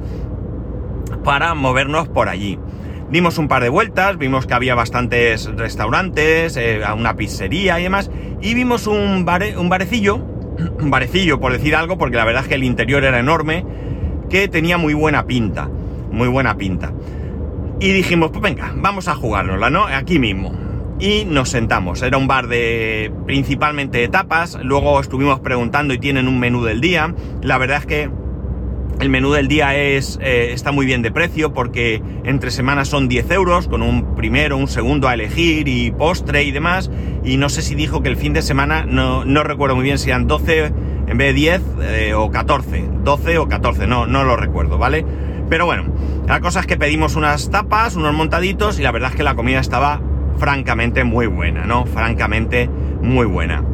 para 1.23 1.55
movernos 1.55 2.09
por 2.09 2.29
allí. 2.29 2.59
Dimos 3.13 3.39
un 3.39 3.47
par 3.47 3.63
de 3.63 3.69
vueltas, 3.69 4.19
vimos 4.19 4.49
que 4.49 4.55
había 4.55 4.75
bastantes 4.75 5.47
restaurantes, 5.55 6.57
eh, 6.57 6.81
una 6.93 7.15
pizzería 7.15 7.79
y 7.79 7.85
demás, 7.85 8.11
y 8.43 8.55
vimos 8.55 8.89
un, 8.89 9.25
un 9.25 9.69
barecillo, 9.69 10.17
un 10.81 10.91
barecillo 10.91 11.39
por 11.39 11.53
decir 11.53 11.77
algo, 11.77 11.99
porque 11.99 12.17
la 12.17 12.25
verdad 12.25 12.43
es 12.43 12.49
que 12.49 12.57
el 12.57 12.65
interior 12.65 13.05
era 13.05 13.21
enorme, 13.21 13.65
que 14.29 14.49
tenía 14.49 14.77
muy 14.77 14.95
buena 14.95 15.27
pinta, 15.27 15.71
muy 16.11 16.27
buena 16.27 16.57
pinta. 16.57 16.93
Y 17.79 17.93
dijimos, 17.93 18.31
pues 18.33 18.43
venga, 18.43 18.73
vamos 18.75 19.07
a 19.07 19.15
jugárnosla, 19.15 19.71
¿no? 19.71 19.87
Aquí 19.87 20.19
mismo 20.19 20.68
y 20.99 21.25
nos 21.25 21.51
sentamos. 21.51 22.03
Era 22.03 22.19
un 22.19 22.27
bar 22.27 22.49
de 22.49 23.13
principalmente 23.27 23.99
de 23.99 24.09
tapas, 24.09 24.59
luego 24.63 25.01
estuvimos 25.01 25.41
preguntando 25.41 25.95
y 25.95 25.99
tienen 25.99 26.29
un 26.29 26.39
menú 26.39 26.65
del 26.65 26.81
día. 26.81 27.15
La 27.43 27.59
verdad 27.59 27.79
es 27.79 27.87
que 27.87 28.11
el 29.01 29.11
menú 29.11 29.31
del 29.31 29.47
día 29.47 29.77
es, 29.77 30.19
eh, 30.21 30.51
está 30.53 30.73
muy 30.73 30.85
bien 30.85 31.03
de 31.03 31.13
precio 31.13 31.53
porque 31.53 32.03
entre 32.25 32.51
semanas 32.51 32.89
son 32.89 33.09
10 33.09 33.31
euros 33.31 33.69
con 33.69 33.83
un 33.83 34.17
primero, 34.17 34.57
un 34.57 34.67
segundo 34.67 35.07
a 35.07 35.15
elegir 35.15 35.69
y 35.69 35.93
postre 35.93 36.43
y 36.43 36.51
demás. 36.51 36.91
Y 37.25 37.37
no 37.37 37.49
sé 37.49 37.63
si 37.63 37.75
dijo 37.77 38.03
que 38.03 38.09
el 38.09 38.17
fin 38.17 38.33
de 38.33 38.43
semana, 38.43 38.85
no, 38.85 39.25
no 39.25 39.45
recuerdo 39.45 39.77
muy 39.77 39.85
bien 39.85 39.99
si 39.99 40.11
eran 40.11 40.27
12 40.27 40.73
en 41.07 41.17
vez 41.17 41.29
de 41.29 41.33
10 41.33 41.63
eh, 41.81 42.15
o 42.15 42.31
14. 42.31 42.85
12 43.05 43.39
o 43.39 43.49
14, 43.49 43.87
no, 43.87 44.07
no 44.07 44.25
lo 44.25 44.37
recuerdo, 44.37 44.79
¿vale? 44.79 45.05
Pero 45.49 45.65
bueno, 45.65 45.85
la 46.27 46.41
cosa 46.41 46.61
es 46.61 46.67
que 46.67 46.77
pedimos 46.77 47.17
unas 47.17 47.51
tapas, 47.51 47.95
unos 47.97 48.13
montaditos 48.15 48.79
y 48.79 48.83
la 48.83 48.91
verdad 48.91 49.11
es 49.11 49.17
que 49.17 49.23
la 49.23 49.35
comida 49.35 49.61
estaba 49.61 50.03
francamente 50.39 51.05
muy 51.05 51.27
buena, 51.27 51.65
¿no? 51.65 51.87
Francamente 51.87 52.69
muy 53.03 53.27
buena. 53.27 53.65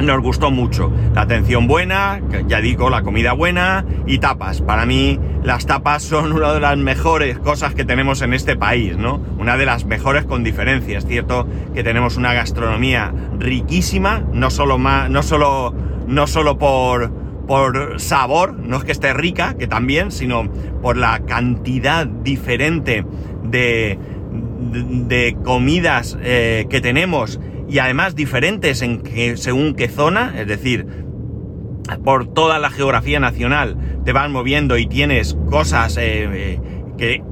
Nos 0.00 0.20
gustó 0.20 0.50
mucho. 0.50 0.92
La 1.14 1.22
atención 1.22 1.66
buena, 1.66 2.20
ya 2.46 2.60
digo, 2.60 2.90
la 2.90 3.02
comida 3.02 3.32
buena 3.32 3.86
y 4.06 4.18
tapas. 4.18 4.60
Para 4.60 4.84
mí 4.84 5.18
las 5.42 5.64
tapas 5.64 6.02
son 6.02 6.32
una 6.32 6.52
de 6.52 6.60
las 6.60 6.76
mejores 6.76 7.38
cosas 7.38 7.74
que 7.74 7.86
tenemos 7.86 8.20
en 8.20 8.34
este 8.34 8.56
país, 8.56 8.96
¿no? 8.98 9.22
Una 9.38 9.56
de 9.56 9.64
las 9.64 9.86
mejores 9.86 10.26
con 10.26 10.44
diferencia. 10.44 10.98
Es 10.98 11.06
cierto 11.06 11.48
que 11.72 11.82
tenemos 11.82 12.18
una 12.18 12.34
gastronomía 12.34 13.14
riquísima, 13.38 14.22
no 14.32 14.50
solo, 14.50 14.76
más, 14.76 15.08
no 15.08 15.22
solo, 15.22 15.72
no 16.06 16.26
solo 16.26 16.58
por, 16.58 17.10
por 17.46 17.98
sabor, 17.98 18.52
no 18.52 18.76
es 18.76 18.84
que 18.84 18.92
esté 18.92 19.14
rica, 19.14 19.54
que 19.54 19.66
también, 19.66 20.10
sino 20.10 20.44
por 20.82 20.98
la 20.98 21.20
cantidad 21.20 22.06
diferente 22.06 23.06
de, 23.44 23.98
de 24.72 25.36
comidas 25.44 26.16
eh, 26.22 26.66
que 26.68 26.80
tenemos 26.80 27.40
y 27.68 27.78
además 27.78 28.14
diferentes 28.14 28.82
en 28.82 29.00
que, 29.00 29.36
según 29.36 29.74
qué 29.74 29.88
zona, 29.88 30.34
es 30.38 30.46
decir, 30.46 30.86
por 32.04 32.32
toda 32.32 32.58
la 32.58 32.70
geografía 32.70 33.20
nacional 33.20 33.76
te 34.04 34.12
van 34.12 34.32
moviendo 34.32 34.76
y 34.76 34.86
tienes 34.86 35.36
cosas 35.50 35.96
eh, 35.96 36.28
eh, 36.32 36.60
que, 36.98 37.22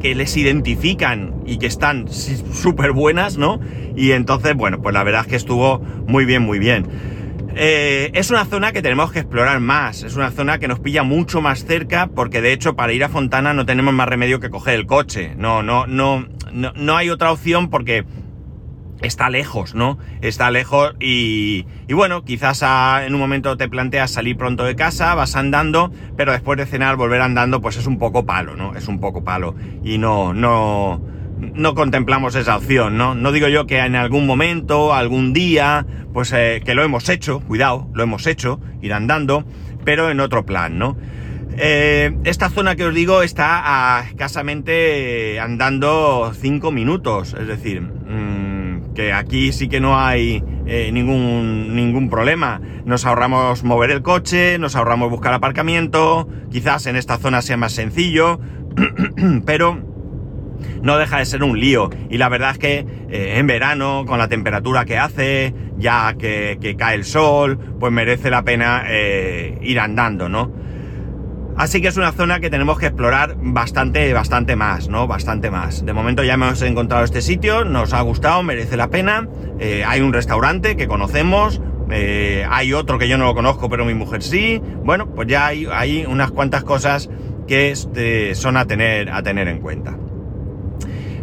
que, 0.00 0.14
les 0.14 0.36
identifican 0.36 1.42
y 1.46 1.58
que 1.58 1.66
están 1.66 2.08
súper 2.08 2.92
buenas, 2.92 3.36
¿no? 3.36 3.60
Y 3.96 4.12
entonces, 4.12 4.54
bueno, 4.54 4.80
pues 4.82 4.94
la 4.94 5.04
verdad 5.04 5.22
es 5.22 5.26
que 5.28 5.36
estuvo 5.36 5.80
muy 6.06 6.24
bien, 6.24 6.42
muy 6.42 6.58
bien. 6.58 6.86
Es 7.56 8.30
una 8.30 8.44
zona 8.44 8.70
que 8.70 8.80
tenemos 8.80 9.10
que 9.10 9.18
explorar 9.18 9.58
más, 9.58 10.04
es 10.04 10.14
una 10.14 10.30
zona 10.30 10.58
que 10.58 10.68
nos 10.68 10.78
pilla 10.78 11.02
mucho 11.02 11.40
más 11.40 11.64
cerca 11.64 12.06
porque 12.06 12.40
de 12.40 12.52
hecho 12.52 12.76
para 12.76 12.92
ir 12.92 13.02
a 13.02 13.08
Fontana 13.08 13.52
no 13.52 13.66
tenemos 13.66 13.92
más 13.92 14.08
remedio 14.08 14.38
que 14.38 14.50
coger 14.50 14.74
el 14.74 14.86
coche, 14.86 15.34
no, 15.36 15.62
no, 15.62 15.86
no, 15.86 16.26
no, 16.52 16.96
hay 16.96 17.10
otra 17.10 17.32
opción 17.32 17.70
porque 17.70 18.04
está 19.02 19.30
lejos, 19.30 19.74
¿no? 19.74 19.98
Está 20.20 20.50
lejos 20.50 20.94
y, 21.00 21.64
y 21.88 21.94
bueno, 21.94 22.24
quizás 22.24 22.62
en 23.04 23.14
un 23.14 23.20
momento 23.20 23.56
te 23.56 23.68
planteas 23.68 24.10
salir 24.10 24.36
pronto 24.36 24.64
de 24.64 24.76
casa, 24.76 25.14
vas 25.14 25.36
andando, 25.36 25.90
pero 26.16 26.32
después 26.32 26.58
de 26.58 26.66
cenar 26.66 26.96
volver 26.96 27.22
andando 27.22 27.60
pues 27.60 27.76
es 27.76 27.86
un 27.86 27.98
poco 27.98 28.26
palo, 28.26 28.56
¿no? 28.56 28.74
Es 28.74 28.88
un 28.88 29.00
poco 29.00 29.24
palo 29.24 29.54
y 29.82 29.98
no, 29.98 30.34
no, 30.34 31.00
no 31.40 31.74
contemplamos 31.74 32.34
esa 32.34 32.56
opción, 32.56 32.96
¿no? 32.96 33.14
No 33.14 33.32
digo 33.32 33.48
yo 33.48 33.66
que 33.66 33.78
en 33.78 33.96
algún 33.96 34.26
momento, 34.26 34.94
algún 34.94 35.32
día, 35.32 35.86
pues 36.12 36.32
eh, 36.32 36.62
que 36.64 36.74
lo 36.74 36.82
hemos 36.82 37.08
hecho, 37.08 37.40
cuidado, 37.40 37.88
lo 37.94 38.02
hemos 38.02 38.26
hecho, 38.26 38.60
ir 38.82 38.92
andando, 38.92 39.44
pero 39.84 40.10
en 40.10 40.20
otro 40.20 40.44
plan, 40.44 40.78
¿no? 40.78 40.96
Eh, 41.56 42.16
esta 42.24 42.48
zona 42.48 42.76
que 42.76 42.84
os 42.84 42.94
digo 42.94 43.22
está 43.22 43.98
a 43.98 44.04
escasamente 44.04 45.38
andando 45.40 46.32
5 46.34 46.70
minutos, 46.72 47.34
es 47.38 47.46
decir, 47.46 47.82
mm, 47.82 48.94
que 48.94 49.12
aquí 49.12 49.52
sí 49.52 49.68
que 49.68 49.80
no 49.80 49.98
hay 49.98 50.42
eh, 50.66 50.90
ningún, 50.92 51.74
ningún 51.74 52.08
problema. 52.08 52.60
Nos 52.84 53.04
ahorramos 53.04 53.64
mover 53.64 53.90
el 53.90 54.02
coche, 54.02 54.58
nos 54.58 54.76
ahorramos 54.76 55.10
buscar 55.10 55.34
aparcamiento, 55.34 56.28
quizás 56.50 56.86
en 56.86 56.96
esta 56.96 57.18
zona 57.18 57.42
sea 57.42 57.56
más 57.56 57.72
sencillo, 57.72 58.40
pero 59.44 59.90
no 60.82 60.98
deja 60.98 61.18
de 61.18 61.26
ser 61.26 61.42
un 61.42 61.58
lío. 61.58 61.90
Y 62.08 62.18
la 62.18 62.28
verdad 62.28 62.52
es 62.52 62.58
que 62.58 62.78
eh, 63.10 63.34
en 63.38 63.46
verano, 63.46 64.04
con 64.06 64.18
la 64.18 64.28
temperatura 64.28 64.84
que 64.84 64.98
hace, 64.98 65.54
ya 65.78 66.14
que, 66.18 66.76
cae 66.78 66.94
el 66.94 67.04
sol, 67.04 67.58
pues 67.78 67.92
merece 67.92 68.30
la 68.30 68.42
pena 68.42 68.84
eh, 68.86 69.58
ir 69.62 69.80
andando, 69.80 70.28
¿no? 70.28 70.52
Así 71.56 71.82
que 71.82 71.88
es 71.88 71.96
una 71.96 72.12
zona 72.12 72.40
que 72.40 72.48
tenemos 72.48 72.78
que 72.78 72.86
explorar 72.86 73.36
bastante, 73.38 74.12
bastante 74.12 74.56
más, 74.56 74.88
¿no? 74.88 75.06
Bastante 75.06 75.50
más. 75.50 75.84
De 75.84 75.92
momento 75.92 76.22
ya 76.22 76.34
hemos 76.34 76.62
encontrado 76.62 77.04
este 77.04 77.20
sitio, 77.20 77.64
nos 77.64 77.92
ha 77.92 78.00
gustado, 78.00 78.42
merece 78.42 78.76
la 78.76 78.88
pena. 78.88 79.28
Eh, 79.58 79.84
hay 79.86 80.00
un 80.00 80.12
restaurante 80.12 80.76
que 80.76 80.88
conocemos, 80.88 81.60
hay 82.48 82.72
otro 82.72 82.98
que 82.98 83.08
yo 83.08 83.18
no 83.18 83.24
lo 83.26 83.34
conozco, 83.34 83.68
pero 83.68 83.84
mi 83.84 83.94
mujer 83.94 84.22
sí. 84.22 84.62
Bueno, 84.84 85.12
pues 85.14 85.28
ya 85.28 85.46
hay, 85.46 85.66
hay 85.70 86.06
unas 86.06 86.30
cuantas 86.30 86.64
cosas 86.64 87.10
que 87.46 87.72
este, 87.72 88.34
son 88.36 88.56
a 88.56 88.66
tener, 88.66 89.10
a 89.10 89.22
tener 89.22 89.48
en 89.48 89.58
cuenta. 89.58 89.98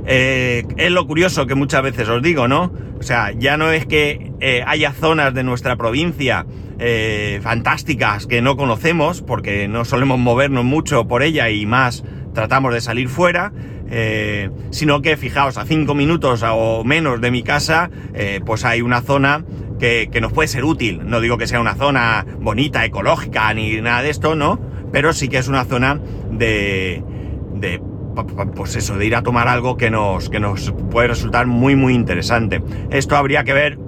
Eh, 0.10 0.66
es 0.78 0.92
lo 0.92 1.06
curioso 1.06 1.48
que 1.48 1.56
muchas 1.56 1.84
veces 1.84 2.08
os 2.08 2.22
digo, 2.22 2.48
¿no? 2.48 2.72
O 3.00 3.04
sea, 3.04 3.32
ya 3.32 3.58
no 3.58 3.72
es 3.72 3.86
que 3.86 4.32
eh, 4.40 4.64
haya 4.66 4.92
zonas 4.92 5.34
de 5.34 5.44
nuestra 5.44 5.76
provincia 5.76 6.46
eh, 6.80 7.40
fantásticas 7.44 8.28
que 8.28 8.42
no 8.42 8.58
conocemos, 8.58 9.22
porque 9.22 9.68
no 9.68 9.86
solemos 9.86 10.20
movernos 10.20 10.64
mucho 10.64 11.08
por 11.08 11.24
ella 11.24 11.50
y 11.50 11.66
más 11.66 12.04
tratamos 12.34 12.74
de 12.74 12.82
salir 12.82 13.10
fuera, 13.10 13.52
sino 14.70 15.02
que 15.02 15.16
fijaos, 15.16 15.58
a 15.58 15.66
cinco 15.66 15.96
minutos 15.96 16.44
o 16.46 16.84
menos 16.84 17.22
de 17.22 17.32
mi 17.32 17.42
casa, 17.42 17.90
pues 18.46 18.66
hay 18.66 18.82
una 18.82 19.02
zona 19.02 19.44
que, 19.80 20.10
que, 20.12 20.22
nos 20.22 20.34
puede 20.34 20.48
ser 20.48 20.66
útil. 20.66 21.02
No 21.06 21.20
digo 21.20 21.38
que 21.38 21.48
sea 21.48 21.60
una 21.60 21.74
zona 21.74 22.26
bonita, 22.40 22.86
ecológica, 22.86 23.52
ni 23.54 23.82
nada 23.82 24.04
de 24.04 24.10
esto, 24.12 24.36
¿no? 24.36 24.60
Pero 24.92 25.14
sí 25.14 25.30
que 25.30 25.38
es 25.38 25.48
una 25.48 25.66
zona 25.66 26.00
de, 26.32 27.02
de 27.56 27.82
pues 28.26 28.76
eso, 28.76 28.98
de 28.98 29.06
ir 29.06 29.16
a 29.16 29.24
tomar 29.24 29.48
algo 29.48 29.78
que 29.78 29.90
nos, 29.90 30.30
que 30.30 30.40
nos 30.40 30.74
puede 30.90 31.10
resultar 31.10 31.48
muy, 31.48 31.76
muy 31.76 31.94
interesante. 31.94 32.64
Esto 32.90 33.16
habría 33.16 33.44
que 33.44 33.54
ver, 33.54 33.80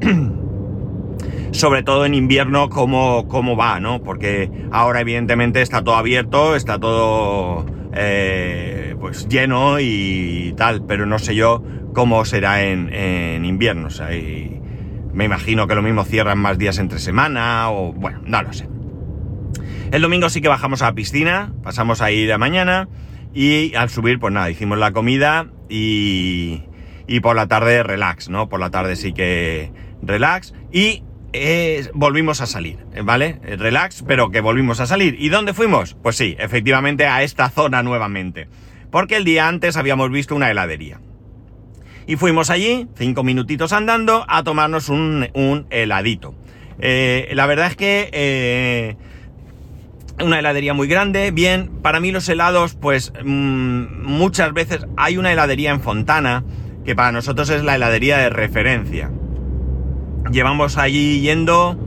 sobre 1.52 1.82
todo 1.82 2.06
en 2.06 2.14
invierno, 2.14 2.68
cómo, 2.68 3.28
cómo 3.28 3.56
va, 3.56 3.80
¿no? 3.80 4.02
Porque 4.02 4.50
ahora 4.72 5.00
evidentemente 5.00 5.62
está 5.62 5.82
todo 5.82 5.96
abierto, 5.96 6.56
está 6.56 6.78
todo 6.78 7.66
eh, 7.92 8.96
pues 9.00 9.28
lleno 9.28 9.78
y 9.80 10.54
tal, 10.56 10.84
pero 10.86 11.06
no 11.06 11.18
sé 11.18 11.34
yo 11.34 11.62
cómo 11.92 12.24
será 12.24 12.62
en, 12.62 13.44
invierno. 13.44 13.88
O 13.88 13.90
sea, 13.90 14.08
me 15.12 15.24
imagino 15.24 15.66
que 15.66 15.74
lo 15.74 15.82
mismo 15.82 16.04
cierran 16.04 16.38
más 16.38 16.58
días 16.58 16.78
entre 16.78 16.98
semana 16.98 17.70
o 17.70 17.92
bueno, 17.92 18.20
no 18.24 18.42
lo 18.42 18.52
sé. 18.52 18.68
El 19.92 20.02
domingo 20.02 20.28
sí 20.28 20.40
que 20.40 20.48
bajamos 20.48 20.82
a 20.82 20.86
la 20.86 20.94
piscina, 20.94 21.52
pasamos 21.62 22.00
ahí 22.00 22.26
de 22.26 22.36
mañana 22.36 22.88
Y 23.34 23.74
al 23.74 23.90
subir, 23.90 24.18
pues 24.20 24.32
nada, 24.32 24.50
hicimos 24.50 24.78
la 24.78 24.92
comida 24.92 25.50
y, 25.68 26.62
y 27.08 27.20
por 27.20 27.34
la 27.36 27.48
tarde 27.48 27.82
relax, 27.82 28.28
¿no? 28.28 28.48
Por 28.48 28.60
la 28.60 28.70
tarde 28.70 28.96
sí 28.96 29.12
que 29.12 29.72
relax 30.02 30.54
y 30.72 31.02
eh, 31.32 31.88
volvimos 31.94 32.40
a 32.40 32.46
salir, 32.46 32.78
¿vale? 33.02 33.40
Relax, 33.42 34.04
pero 34.06 34.30
que 34.30 34.40
volvimos 34.40 34.78
a 34.78 34.86
salir. 34.86 35.16
¿Y 35.18 35.30
dónde 35.30 35.52
fuimos? 35.52 35.96
Pues 36.00 36.16
sí, 36.16 36.36
efectivamente 36.38 37.06
a 37.06 37.24
esta 37.24 37.50
zona 37.50 37.82
nuevamente. 37.82 38.46
Porque 38.92 39.16
el 39.16 39.24
día 39.24 39.48
antes 39.48 39.76
habíamos 39.76 40.10
visto 40.10 40.36
una 40.36 40.48
heladería. 40.48 41.00
Y 42.06 42.14
fuimos 42.14 42.50
allí, 42.50 42.86
cinco 42.96 43.24
minutitos 43.24 43.72
andando, 43.72 44.24
a 44.28 44.44
tomarnos 44.44 44.88
un, 44.88 45.28
un 45.34 45.66
heladito. 45.70 46.36
Eh, 46.78 47.30
la 47.34 47.46
verdad 47.46 47.66
es 47.66 47.76
que 47.76 48.10
eh, 48.12 48.96
una 50.22 50.38
heladería 50.38 50.74
muy 50.74 50.86
grande, 50.86 51.30
bien, 51.30 51.70
para 51.82 52.00
mí 52.00 52.12
los 52.12 52.28
helados, 52.28 52.74
pues 52.74 53.12
mmm, 53.24 54.02
muchas 54.02 54.52
veces 54.52 54.86
hay 54.96 55.16
una 55.16 55.32
heladería 55.32 55.70
en 55.70 55.80
Fontana, 55.80 56.44
que 56.84 56.94
para 56.94 57.12
nosotros 57.12 57.50
es 57.50 57.64
la 57.64 57.74
heladería 57.74 58.18
de 58.18 58.30
referencia. 58.30 59.10
Llevamos 60.30 60.78
allí 60.78 61.20
yendo, 61.20 61.78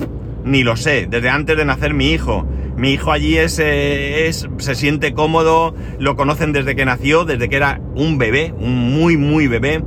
ni 0.44 0.64
lo 0.64 0.76
sé, 0.76 1.08
desde 1.10 1.30
antes 1.30 1.58
de 1.58 1.66
nacer 1.66 1.94
mi 1.94 2.12
hijo. 2.12 2.48
Mi 2.76 2.92
hijo 2.92 3.12
allí 3.12 3.38
es, 3.38 3.58
eh, 3.58 4.28
es, 4.28 4.48
se 4.58 4.76
siente 4.76 5.14
cómodo, 5.14 5.74
lo 5.98 6.16
conocen 6.16 6.54
desde 6.54 6.76
que 6.76 6.86
nació, 6.86 7.26
desde 7.26 7.50
que 7.50 7.56
era 7.56 7.82
un 7.96 8.18
bebé, 8.20 8.54
un 8.58 8.76
muy, 8.76 9.18
muy 9.18 9.48
bebé. 9.48 9.82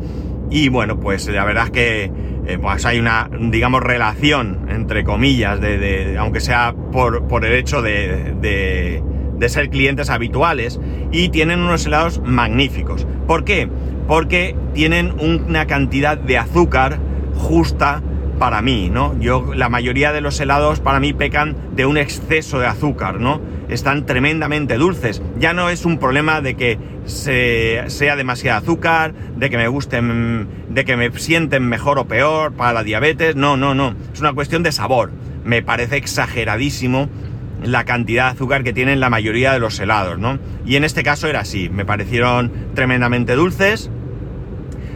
Y 0.51 0.69
bueno, 0.69 0.99
pues 0.99 1.29
la 1.29 1.45
verdad 1.45 1.67
es 1.67 1.71
que 1.71 2.13
eh, 2.47 2.59
pues 2.61 2.85
hay 2.85 2.99
una, 2.99 3.31
digamos, 3.39 3.83
relación, 3.83 4.67
entre 4.69 5.05
comillas, 5.05 5.61
de, 5.61 6.17
aunque 6.19 6.41
sea 6.41 6.75
por, 6.93 7.29
por 7.29 7.45
el 7.45 7.53
hecho 7.53 7.83
de, 7.83 8.35
de, 8.41 9.03
de, 9.39 9.49
ser 9.49 9.71
clientes 9.71 10.11
habituales, 10.11 10.81
y 11.13 11.29
tienen 11.29 11.61
unos 11.61 11.87
helados 11.87 12.21
magníficos. 12.25 13.07
¿Por 13.27 13.45
qué? 13.45 13.69
Porque 14.09 14.57
tienen 14.75 15.15
una 15.21 15.67
cantidad 15.67 16.19
de 16.19 16.39
azúcar 16.39 16.99
justa 17.37 18.03
para 18.41 18.63
mí, 18.63 18.91
¿no? 18.91 19.17
Yo, 19.21 19.53
la 19.55 19.69
mayoría 19.69 20.13
de 20.13 20.21
los 20.21 20.41
helados 20.41 20.81
para 20.81 20.99
mí 20.99 21.13
pecan 21.13 21.55
de 21.77 21.87
un 21.87 21.99
exceso 21.99 22.59
de 22.59 22.67
azúcar, 22.67 23.21
¿no? 23.21 23.41
Están 23.71 24.05
tremendamente 24.07 24.77
dulces. 24.77 25.23
Ya 25.39 25.53
no 25.53 25.71
es 25.71 25.85
un 25.85 25.99
problema 25.99 26.41
de 26.41 26.55
que 26.55 26.79
se, 27.05 27.85
sea 27.87 28.17
demasiado 28.17 28.59
azúcar, 28.59 29.15
de 29.37 29.49
que 29.49 29.57
me 29.57 29.69
gusten, 29.69 30.49
de 30.69 30.85
que 30.85 30.97
me 30.97 31.11
sienten 31.19 31.69
mejor 31.69 31.99
o 31.99 32.07
peor 32.07 32.53
para 32.53 32.73
la 32.73 32.83
diabetes. 32.83 33.37
No, 33.37 33.57
no, 33.57 33.75
no. 33.75 33.95
Es 34.13 34.21
una 34.21 34.33
cuestión 34.33 34.63
de 34.63 34.73
sabor. 34.73 35.11
Me 35.45 35.63
parece 35.63 35.97
exageradísimo 35.97 37.09
la 37.63 37.85
cantidad 37.85 38.27
de 38.27 38.31
azúcar 38.33 38.65
que 38.65 38.73
tienen 38.73 39.01
la 39.01 39.11
mayoría 39.11 39.53
de 39.53 39.59
los 39.59 39.79
helados, 39.79 40.19
¿no? 40.19 40.39
Y 40.67 40.77
en 40.77 40.85
este 40.85 41.03
caso 41.03 41.29
era 41.29 41.41
así. 41.41 41.69
Me 41.69 41.85
parecieron 41.85 42.53
tremendamente 42.75 43.35
dulces 43.35 43.91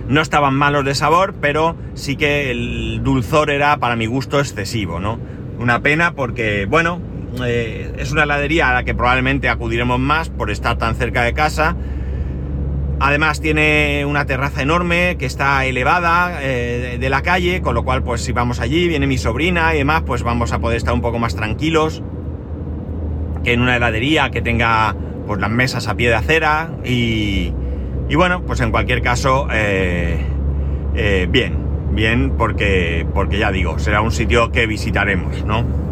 no 0.09 0.21
estaban 0.21 0.55
malos 0.55 0.85
de 0.85 0.95
sabor, 0.95 1.35
pero 1.41 1.77
sí 1.95 2.17
que 2.17 2.51
el 2.51 3.01
dulzor 3.03 3.51
era 3.51 3.79
para 3.79 3.97
mi 3.97 4.07
gusto 4.07 4.39
excesivo, 4.39 5.01
¿no? 5.01 5.19
Una 5.59 5.81
pena 5.81 6.15
porque, 6.15 6.67
bueno, 6.67 7.01
eh, 7.45 7.93
es 7.99 8.13
una 8.13 8.25
heladería 8.25 8.71
a 8.71 8.75
la 8.75 8.85
que 8.85 8.95
probablemente 8.95 9.49
acudiremos 9.49 9.99
más 9.99 10.29
por 10.29 10.51
estar 10.51 10.77
tan 10.79 10.95
cerca 10.95 11.23
de 11.23 11.33
casa. 11.33 11.77
Además 13.01 13.41
tiene 13.41 14.05
una 14.07 14.25
terraza 14.25 14.63
enorme 14.63 15.17
que 15.19 15.27
está 15.27 15.65
elevada 15.67 16.39
eh, 16.43 16.97
de 17.01 17.11
la 17.11 17.23
calle, 17.23 17.61
con 17.61 17.75
lo 17.75 17.85
cual 17.85 18.03
pues 18.03 18.23
si 18.23 18.33
vamos 18.33 18.61
allí, 18.61 18.87
viene 18.89 19.07
mi 19.07 19.19
sobrina 19.19 19.75
y 19.75 19.79
demás, 19.79 20.03
pues 20.07 20.23
vamos 20.23 20.53
a 20.53 20.61
poder 20.61 20.77
estar 20.77 20.95
un 20.95 21.01
poco 21.01 21.19
más 21.19 21.35
tranquilos 21.35 22.03
que 23.43 23.53
en 23.53 23.61
una 23.61 23.77
heladería 23.77 24.31
que 24.31 24.41
tenga 24.41 24.95
pues 25.27 25.41
las 25.41 25.51
mesas 25.51 25.89
a 25.89 25.97
pie 25.97 26.09
de 26.09 26.15
acera 26.15 26.71
y, 26.85 27.53
y 28.09 28.15
bueno, 28.15 28.43
pues 28.43 28.61
en 28.61 28.71
cualquier 28.71 29.03
caso, 29.03 29.49
eh, 29.53 30.19
bien, 31.31 31.57
bien, 31.93 32.33
porque, 32.39 33.07
porque 33.13 33.39
ya 33.39 33.51
digo, 33.51 33.79
será 33.79 34.01
un 34.01 34.13
sitio 34.13 34.51
que 34.51 34.67
visitaremos, 34.67 35.45
¿no? 35.45 35.84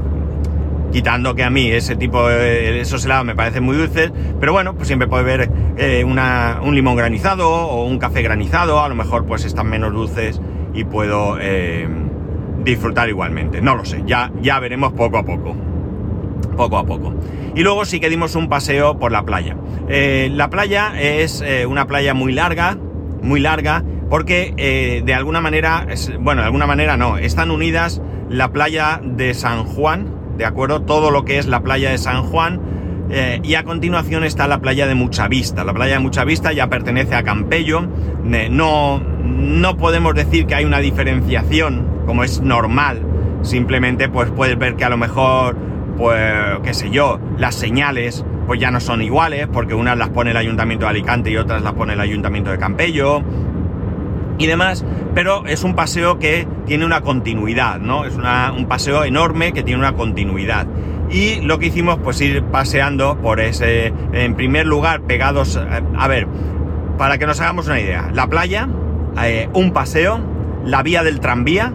Quitando 0.93 1.35
que 1.35 1.43
a 1.43 1.49
mí 1.49 1.71
ese 1.71 1.97
tipo 1.97 2.29
esos 2.29 3.07
helados 3.07 3.25
me 3.25 3.35
parecen 3.35 3.65
muy 3.65 3.77
dulces, 3.77 4.13
pero 4.39 4.53
bueno, 4.53 4.75
pues 4.75 4.89
siempre 4.89 5.09
puede 5.09 5.23
haber 5.23 5.51
eh, 5.79 6.05
una, 6.05 6.61
un 6.63 6.75
limón 6.75 6.97
granizado 6.97 7.49
o 7.49 7.87
un 7.87 7.99
café 7.99 8.21
granizado, 8.21 8.79
a 8.83 8.89
lo 8.91 8.95
mejor 8.95 9.25
pues 9.25 9.47
están 9.47 9.69
menos 9.69 9.95
dulces 9.95 10.39
y 10.75 10.85
puedo 10.85 11.39
eh, 11.41 11.89
disfrutar 12.63 13.09
igualmente. 13.09 13.63
No 13.63 13.75
lo 13.75 13.87
sé, 13.87 14.03
ya, 14.05 14.31
ya 14.43 14.61
veremos 14.61 14.93
poco 14.93 15.17
a 15.17 15.25
poco 15.25 15.57
poco 16.57 16.77
a 16.77 16.85
poco. 16.85 17.15
Y 17.55 17.63
luego 17.63 17.87
sí 17.87 17.99
que 17.99 18.11
dimos 18.11 18.37
un 18.37 18.51
paseo 18.51 18.99
por 18.99 19.11
la 19.11 19.23
playa. 19.23 19.57
Eh, 19.89 20.29
la 20.31 20.51
playa 20.51 20.93
es 21.01 21.43
una 21.67 21.87
playa 21.87 22.13
muy 22.13 22.33
larga, 22.33 22.77
muy 23.23 23.41
larga, 23.41 23.83
porque 24.11 25.03
de 25.03 25.15
alguna 25.15 25.41
manera, 25.41 25.87
bueno, 26.21 26.43
de 26.43 26.47
alguna 26.47 26.67
manera 26.67 26.99
no, 26.99 27.17
están 27.17 27.51
unidas 27.51 28.03
la 28.29 28.53
playa 28.53 29.01
de 29.03 29.33
San 29.33 29.65
Juan, 29.65 30.12
¿de 30.37 30.45
acuerdo? 30.45 30.83
Todo 30.83 31.11
lo 31.11 31.25
que 31.25 31.39
es 31.39 31.47
la 31.47 31.61
playa 31.61 31.91
de 31.91 31.99
San 31.99 32.23
Juan. 32.25 32.61
Eh, 33.11 33.41
y 33.43 33.55
a 33.55 33.65
continuación 33.65 34.25
está 34.25 34.47
la 34.47 34.61
playa 34.61 34.87
de 34.87 34.95
Mucha 34.95 35.29
Vista. 35.29 35.65
La 35.65 35.75
playa 35.75 35.95
de 35.95 35.99
Mucha 36.01 36.25
Vista 36.25 36.53
ya 36.53 36.69
pertenece 36.69 37.15
a 37.15 37.23
Campello. 37.23 37.87
no, 38.23 39.01
no 39.01 39.77
podemos 39.77 40.15
decir 40.15 40.47
que 40.47 40.55
hay 40.55 40.65
una 40.65 40.79
diferenciación, 40.79 41.87
como 42.07 42.25
es 42.25 42.41
normal. 42.41 43.03
Simplemente 43.43 44.09
pues 44.09 44.31
puedes 44.31 44.59
ver 44.59 44.77
que 44.77 44.85
a 44.85 44.89
lo 44.89 44.97
mejor 44.97 45.57
pues 45.97 46.33
qué 46.63 46.75
sé 46.75 46.91
yo, 46.91 47.21
las 47.39 47.55
señales 47.55 48.25
pues 48.47 48.59
ya 48.61 48.71
no 48.71 48.81
son 48.81 49.03
iguales, 49.03 49.47
porque 49.53 49.75
unas 49.75 49.97
las 49.97 50.09
pone 50.09 50.33
el 50.33 50.37
Ayuntamiento 50.37 50.87
de 50.87 50.91
Alicante 50.91 51.31
y 51.31 51.37
otras 51.37 51.63
las 51.63 51.75
pone 51.75 51.93
el 51.93 52.01
Ayuntamiento 52.01 52.51
de 52.51 52.59
Campello 52.59 53.23
y 54.39 54.47
demás, 54.47 54.85
pero 55.15 55.47
es 55.47 55.65
un 55.65 55.75
paseo 55.75 56.19
que 56.19 56.47
tiene 56.67 56.85
una 56.85 57.03
continuidad, 57.03 57.79
¿no? 57.81 58.05
Es 58.05 58.15
un 58.15 58.67
paseo 58.67 59.05
enorme 59.05 59.53
que 59.53 59.63
tiene 59.63 59.81
una 59.81 59.95
continuidad. 59.95 60.67
Y 61.11 61.41
lo 61.43 61.59
que 61.59 61.67
hicimos, 61.67 61.99
pues 62.03 62.21
ir 62.21 62.43
paseando 62.45 63.19
por 63.19 63.41
ese, 63.41 63.93
en 64.13 64.35
primer 64.35 64.67
lugar, 64.67 65.03
pegados, 65.03 65.57
eh, 65.57 65.83
a 65.97 66.09
ver, 66.09 66.27
para 66.97 67.19
que 67.19 67.27
nos 67.27 67.41
hagamos 67.41 67.67
una 67.67 67.81
idea, 67.81 68.11
la 68.15 68.29
playa, 68.29 68.69
eh, 69.23 69.49
un 69.53 69.73
paseo, 69.73 70.21
la 70.65 70.83
vía 70.83 71.03
del 71.03 71.21
tranvía, 71.21 71.73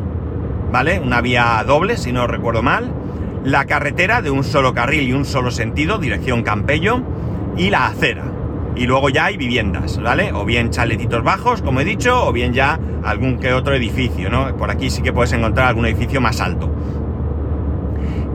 ¿vale? 0.72 1.00
Una 1.00 1.22
vía 1.22 1.64
doble, 1.68 1.98
si 1.98 2.12
no 2.12 2.26
recuerdo 2.26 2.64
mal, 2.64 2.92
la 3.44 3.66
carretera 3.66 4.22
de 4.22 4.32
un 4.32 4.44
solo 4.44 4.74
carril 4.74 5.04
y 5.04 5.14
un 5.14 5.26
solo 5.26 5.52
sentido, 5.52 6.00
dirección 6.00 6.42
Campello, 6.42 7.02
y 7.56 7.70
la 7.70 7.88
acera. 7.88 8.24
Y 8.78 8.86
luego 8.86 9.10
ya 9.10 9.26
hay 9.26 9.38
viviendas, 9.38 10.00
¿vale? 10.02 10.32
O 10.34 10.46
bien 10.46 10.70
chaletitos 10.70 11.24
bajos, 11.24 11.62
como 11.62 11.82
he 11.82 11.86
dicho, 11.86 12.28
o 12.28 12.32
bien 12.32 12.54
ya 12.54 12.80
algún 13.04 13.40
que 13.40 13.54
otro 13.54 13.74
edificio, 13.74 14.30
¿no? 14.30 14.56
Por 14.56 14.70
aquí 14.70 14.90
sí 14.90 15.02
que 15.02 15.12
puedes 15.12 15.34
encontrar 15.34 15.68
algún 15.68 15.86
edificio 15.86 16.22
más 16.22 16.40
alto. 16.42 16.72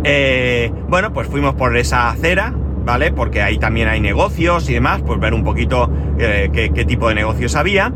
Eh, 0.05 0.73
bueno, 0.89 1.13
pues 1.13 1.29
fuimos 1.29 1.55
por 1.55 1.77
esa 1.77 2.11
acera, 2.11 2.53
¿vale? 2.85 3.13
Porque 3.13 3.41
ahí 3.41 3.59
también 3.59 3.89
hay 3.89 4.01
negocios 4.01 4.69
y 4.69 4.75
demás, 4.75 5.03
pues 5.07 5.21
ver 5.21 5.33
un 5.33 5.45
poquito 5.45 5.91
eh, 6.19 6.51
qué, 6.53 6.85
tipo 6.85 7.09
de 7.09 7.15
negocios 7.15 7.55
había. 7.55 7.93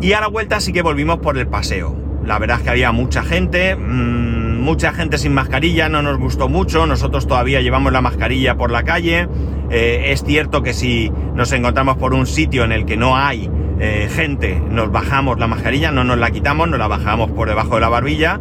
Y 0.00 0.12
a 0.12 0.20
la 0.20 0.28
vuelta 0.28 0.60
sí 0.60 0.72
que 0.72 0.82
volvimos 0.82 1.18
por 1.18 1.36
el 1.36 1.48
paseo. 1.48 1.96
La 2.24 2.38
verdad 2.38 2.58
es 2.58 2.64
que 2.64 2.70
había 2.70 2.92
mucha 2.92 3.22
gente. 3.22 3.74
Mmm, 3.74 4.25
mucha 4.66 4.92
gente 4.92 5.16
sin 5.16 5.32
mascarilla, 5.32 5.88
no 5.88 6.02
nos 6.02 6.18
gustó 6.18 6.48
mucho, 6.48 6.88
nosotros 6.88 7.28
todavía 7.28 7.60
llevamos 7.60 7.92
la 7.92 8.00
mascarilla 8.00 8.56
por 8.56 8.72
la 8.72 8.82
calle. 8.82 9.28
Eh, 9.70 10.06
es 10.08 10.24
cierto 10.24 10.60
que 10.64 10.74
si 10.74 11.12
nos 11.36 11.52
encontramos 11.52 11.98
por 11.98 12.14
un 12.14 12.26
sitio 12.26 12.64
en 12.64 12.72
el 12.72 12.84
que 12.84 12.96
no 12.96 13.16
hay 13.16 13.48
eh, 13.78 14.08
gente, 14.12 14.60
nos 14.68 14.90
bajamos 14.90 15.38
la 15.38 15.46
mascarilla, 15.46 15.92
no 15.92 16.02
nos 16.02 16.18
la 16.18 16.32
quitamos, 16.32 16.68
nos 16.68 16.80
la 16.80 16.88
bajamos 16.88 17.30
por 17.30 17.48
debajo 17.48 17.76
de 17.76 17.80
la 17.80 17.88
barbilla 17.88 18.40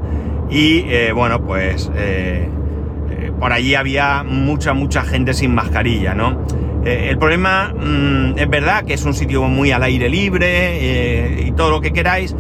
y 0.50 0.80
eh, 0.88 1.12
bueno, 1.14 1.46
pues 1.46 1.92
por 3.40 3.54
allí 3.54 3.76
había 3.76 4.24
mucha, 4.24 4.74
mucha 4.74 5.04
gente 5.04 5.36
sin 5.36 5.54
mascarilla, 5.54 6.16
¿no? 6.16 6.42
El 6.86 7.20
problema 7.20 7.72
mmm, 7.72 8.38
es 8.38 8.50
verdad 8.50 8.84
que 8.84 8.96
es 8.96 9.06
un 9.06 9.14
sitio 9.14 9.44
muy 9.44 9.72
al 9.72 9.84
aire 9.84 10.10
libre 10.10 11.44
y 11.46 11.52
todo 11.52 11.70
lo 11.70 11.82
que 11.82 11.94
queráis, 11.94 12.36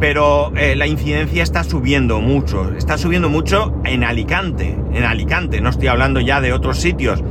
pero 0.00 0.52
eh, 0.56 0.76
la 0.76 0.86
incidencia 0.86 1.42
está 1.42 1.64
subiendo 1.64 2.20
mucho. 2.20 2.72
Está 2.74 2.98
subiendo 2.98 3.28
mucho 3.28 3.74
en 3.84 4.04
Alicante. 4.04 4.76
En 4.92 5.04
Alicante, 5.04 5.60
no 5.60 5.70
estoy 5.70 5.88
hablando 5.88 6.20
ya 6.20 6.40
de 6.40 6.52
otros 6.52 6.78
sitios. 6.78 7.22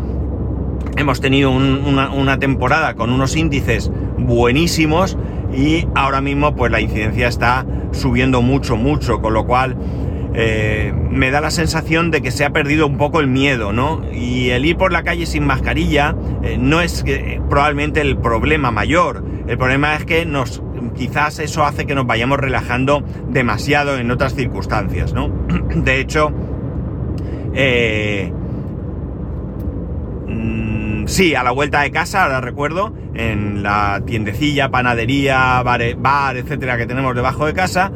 Hemos 0.97 1.21
tenido 1.21 1.51
un, 1.51 1.85
una, 1.85 2.39
temporada 2.39 2.95
con 2.95 3.11
unos 3.11 3.35
índices 3.35 3.91
buenísimos 4.17 5.17
y 5.55 5.87
ahora 5.95 6.21
mismo 6.21 6.55
pues 6.55 6.71
la 6.71 6.81
incidencia 6.81 7.27
está 7.27 7.65
subiendo 7.91 8.41
mucho, 8.41 8.77
mucho, 8.77 9.21
con 9.21 9.33
lo 9.33 9.45
cual 9.45 9.77
eh, 10.33 10.93
me 11.09 11.29
da 11.31 11.39
la 11.39 11.51
sensación 11.51 12.11
de 12.11 12.21
que 12.21 12.31
se 12.31 12.45
ha 12.45 12.49
perdido 12.51 12.87
un 12.87 12.97
poco 12.97 13.19
el 13.19 13.27
miedo, 13.27 13.73
¿no? 13.73 14.01
Y 14.11 14.49
el 14.49 14.65
ir 14.65 14.77
por 14.77 14.91
la 14.91 15.03
calle 15.03 15.25
sin 15.25 15.45
mascarilla 15.45 16.15
eh, 16.43 16.57
no 16.59 16.81
es 16.81 17.05
probablemente 17.49 18.01
el 18.01 18.17
problema 18.17 18.71
mayor. 18.71 19.23
El 19.47 19.57
problema 19.57 19.95
es 19.95 20.05
que 20.05 20.25
nos 20.25 20.61
quizás 20.97 21.39
eso 21.39 21.63
hace 21.63 21.85
que 21.85 21.95
nos 21.95 22.05
vayamos 22.05 22.39
relajando 22.39 23.03
demasiado 23.29 23.97
en 23.97 24.11
otras 24.11 24.35
circunstancias, 24.35 25.13
¿no? 25.13 25.29
De 25.75 25.99
hecho, 25.99 26.31
eh, 27.53 28.31
mm, 30.27 31.07
sí, 31.07 31.35
a 31.35 31.43
la 31.43 31.51
vuelta 31.51 31.81
de 31.81 31.91
casa, 31.91 32.23
ahora 32.23 32.41
recuerdo, 32.41 32.93
en 33.13 33.63
la 33.63 34.01
tiendecilla, 34.05 34.69
panadería, 34.69 35.61
bar, 35.63 35.81
bar 35.97 36.37
etcétera, 36.37 36.77
que 36.77 36.85
tenemos 36.85 37.15
debajo 37.15 37.45
de 37.45 37.53
casa, 37.53 37.91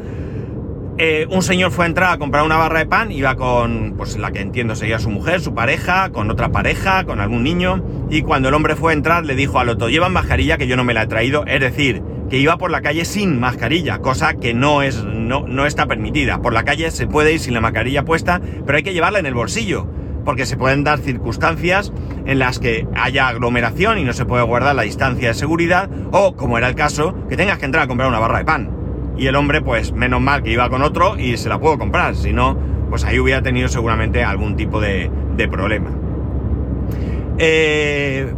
eh, 0.98 1.26
un 1.30 1.42
señor 1.42 1.70
fue 1.70 1.86
a 1.86 1.88
entrar 1.88 2.12
a 2.12 2.18
comprar 2.18 2.44
una 2.44 2.56
barra 2.56 2.80
de 2.80 2.86
pan, 2.86 3.10
iba 3.10 3.34
con, 3.34 3.94
pues 3.96 4.18
la 4.18 4.30
que 4.30 4.40
entiendo 4.40 4.76
sería 4.76 4.98
su 4.98 5.10
mujer, 5.10 5.40
su 5.40 5.54
pareja, 5.54 6.10
con 6.10 6.30
otra 6.30 6.52
pareja, 6.52 7.04
con 7.04 7.18
algún 7.20 7.42
niño, 7.42 7.82
y 8.10 8.22
cuando 8.22 8.48
el 8.48 8.54
hombre 8.54 8.76
fue 8.76 8.92
a 8.92 8.94
entrar 8.94 9.24
le 9.24 9.34
dijo 9.34 9.58
al 9.58 9.70
otro, 9.70 9.88
llevan 9.88 10.12
mascarilla 10.12 10.58
que 10.58 10.66
yo 10.66 10.76
no 10.76 10.84
me 10.84 10.92
la 10.94 11.04
he 11.04 11.06
traído, 11.06 11.44
es 11.46 11.60
decir, 11.60 12.02
que 12.32 12.38
iba 12.38 12.56
por 12.56 12.70
la 12.70 12.80
calle 12.80 13.04
sin 13.04 13.40
mascarilla, 13.40 13.98
cosa 13.98 14.32
que 14.32 14.54
no 14.54 14.80
es, 14.80 15.04
no, 15.04 15.46
no 15.46 15.66
está 15.66 15.84
permitida. 15.84 16.40
Por 16.40 16.54
la 16.54 16.64
calle 16.64 16.90
se 16.90 17.06
puede 17.06 17.34
ir 17.34 17.40
sin 17.40 17.52
la 17.52 17.60
mascarilla 17.60 18.06
puesta, 18.06 18.40
pero 18.64 18.78
hay 18.78 18.82
que 18.82 18.94
llevarla 18.94 19.18
en 19.18 19.26
el 19.26 19.34
bolsillo, 19.34 19.86
porque 20.24 20.46
se 20.46 20.56
pueden 20.56 20.82
dar 20.82 20.98
circunstancias 20.98 21.92
en 22.24 22.38
las 22.38 22.58
que 22.58 22.88
haya 22.94 23.28
aglomeración 23.28 23.98
y 23.98 24.04
no 24.04 24.14
se 24.14 24.24
puede 24.24 24.44
guardar 24.44 24.74
la 24.74 24.80
distancia 24.80 25.28
de 25.28 25.34
seguridad, 25.34 25.90
o, 26.10 26.34
como 26.34 26.56
era 26.56 26.70
el 26.70 26.74
caso, 26.74 27.14
que 27.28 27.36
tengas 27.36 27.58
que 27.58 27.66
entrar 27.66 27.84
a 27.84 27.86
comprar 27.86 28.08
una 28.08 28.18
barra 28.18 28.38
de 28.38 28.44
pan 28.46 28.70
y 29.18 29.26
el 29.26 29.36
hombre, 29.36 29.60
pues 29.60 29.92
menos 29.92 30.22
mal 30.22 30.42
que 30.42 30.52
iba 30.52 30.70
con 30.70 30.80
otro 30.80 31.18
y 31.18 31.36
se 31.36 31.50
la 31.50 31.60
puedo 31.60 31.76
comprar, 31.76 32.16
si 32.16 32.32
no, 32.32 32.58
pues 32.88 33.04
ahí 33.04 33.18
hubiera 33.18 33.42
tenido 33.42 33.68
seguramente 33.68 34.24
algún 34.24 34.56
tipo 34.56 34.80
de, 34.80 35.10
problema. 35.50 35.90
Eh, 37.36 38.32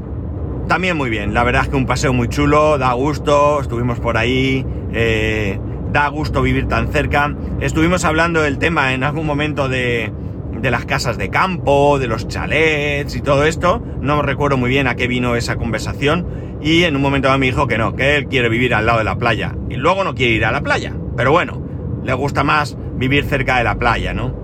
también 0.69 0.97
muy 0.97 1.11
bien, 1.11 1.35
la 1.35 1.45
verdad 1.45 1.63
es 1.63 1.69
que 1.69 1.77
un 1.77 1.87
paseo 1.87 2.13
muy 2.13 2.29
chulo, 2.29 2.79
da 2.79 2.93
gusto, 2.93 3.61
estuvimos 3.61 4.01
por 4.01 4.17
ahí, 4.17 4.65
eh, 4.93 5.59
da 5.93 6.09
gusto 6.09 6.43
vivir 6.43 6.69
tan 6.69 6.89
cerca. 6.89 7.35
Estuvimos 7.61 8.05
hablando 8.05 8.43
del 8.43 8.59
tema 8.59 8.95
en 8.95 9.05
algún 9.05 9.27
momento 9.27 9.69
de, 9.69 10.13
de 10.61 10.71
las 10.71 10.85
casas 10.87 11.19
de 11.19 11.29
campo, 11.29 11.99
de 11.99 12.09
los 12.09 12.27
chalets 12.27 13.15
y 13.15 13.21
todo 13.21 13.45
esto. 13.45 13.83
No 14.01 14.21
recuerdo 14.23 14.57
muy 14.57 14.71
bien 14.71 14.89
a 14.89 14.97
qué 14.97 15.07
vino 15.07 15.37
esa 15.37 15.57
conversación. 15.57 16.27
Y 16.63 16.85
en 16.85 16.97
un 16.97 17.03
momento 17.03 17.37
me 17.39 17.47
dijo 17.47 17.67
que 17.67 17.77
no, 17.77 17.95
que 17.95 18.17
él 18.17 18.27
quiere 18.27 18.49
vivir 18.49 18.75
al 18.75 18.87
lado 18.87 18.99
de 18.99 19.05
la 19.05 19.17
playa. 19.17 19.55
Y 19.69 19.77
luego 19.77 20.05
no 20.05 20.15
quiere 20.15 20.33
ir 20.33 20.45
a 20.45 20.53
la 20.53 20.63
playa. 20.63 20.95
Pero 21.17 21.31
bueno, 21.31 21.63
le 22.03 22.15
gusta 22.15 22.43
más 22.43 22.77
vivir 22.97 23.25
cerca 23.25 23.59
de 23.59 23.65
la 23.65 23.77
playa, 23.77 24.15
¿no? 24.15 24.35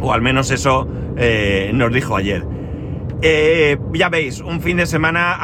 O 0.00 0.12
al 0.12 0.20
menos 0.20 0.50
eso 0.50 0.88
eh, 1.16 1.70
nos 1.72 1.92
dijo 1.92 2.16
ayer. 2.16 2.44
Eh, 3.20 3.76
ya 3.94 4.08
veis, 4.10 4.40
un 4.40 4.60
fin 4.60 4.76
de 4.76 4.86
semana 4.86 5.36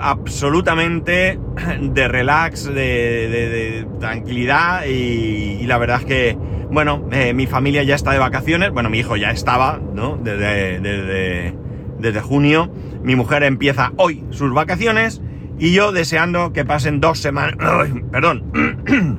absolutamente 0.00 1.40
de 1.80 2.08
relax, 2.08 2.72
de, 2.72 3.84
tranquilidad 3.98 4.84
y, 4.86 5.66
la 5.66 5.78
verdad 5.78 6.00
es 6.00 6.06
que, 6.06 6.38
bueno, 6.70 7.08
eh, 7.10 7.32
mi 7.34 7.48
familia 7.48 7.82
ya 7.82 7.96
está 7.96 8.12
de 8.12 8.20
vacaciones, 8.20 8.70
bueno, 8.70 8.90
mi 8.90 9.00
hijo 9.00 9.16
ya 9.16 9.32
estaba, 9.32 9.80
¿no? 9.92 10.16
Desde, 10.22 11.50
junio, 12.20 12.70
mi 13.02 13.16
mujer 13.16 13.42
empieza 13.42 13.92
hoy 13.96 14.24
sus 14.30 14.54
vacaciones 14.54 15.20
y 15.58 15.72
yo 15.72 15.90
deseando 15.90 16.52
que 16.52 16.64
pasen 16.64 17.00
dos 17.00 17.18
semanas, 17.18 17.56
perdón, 18.12 18.44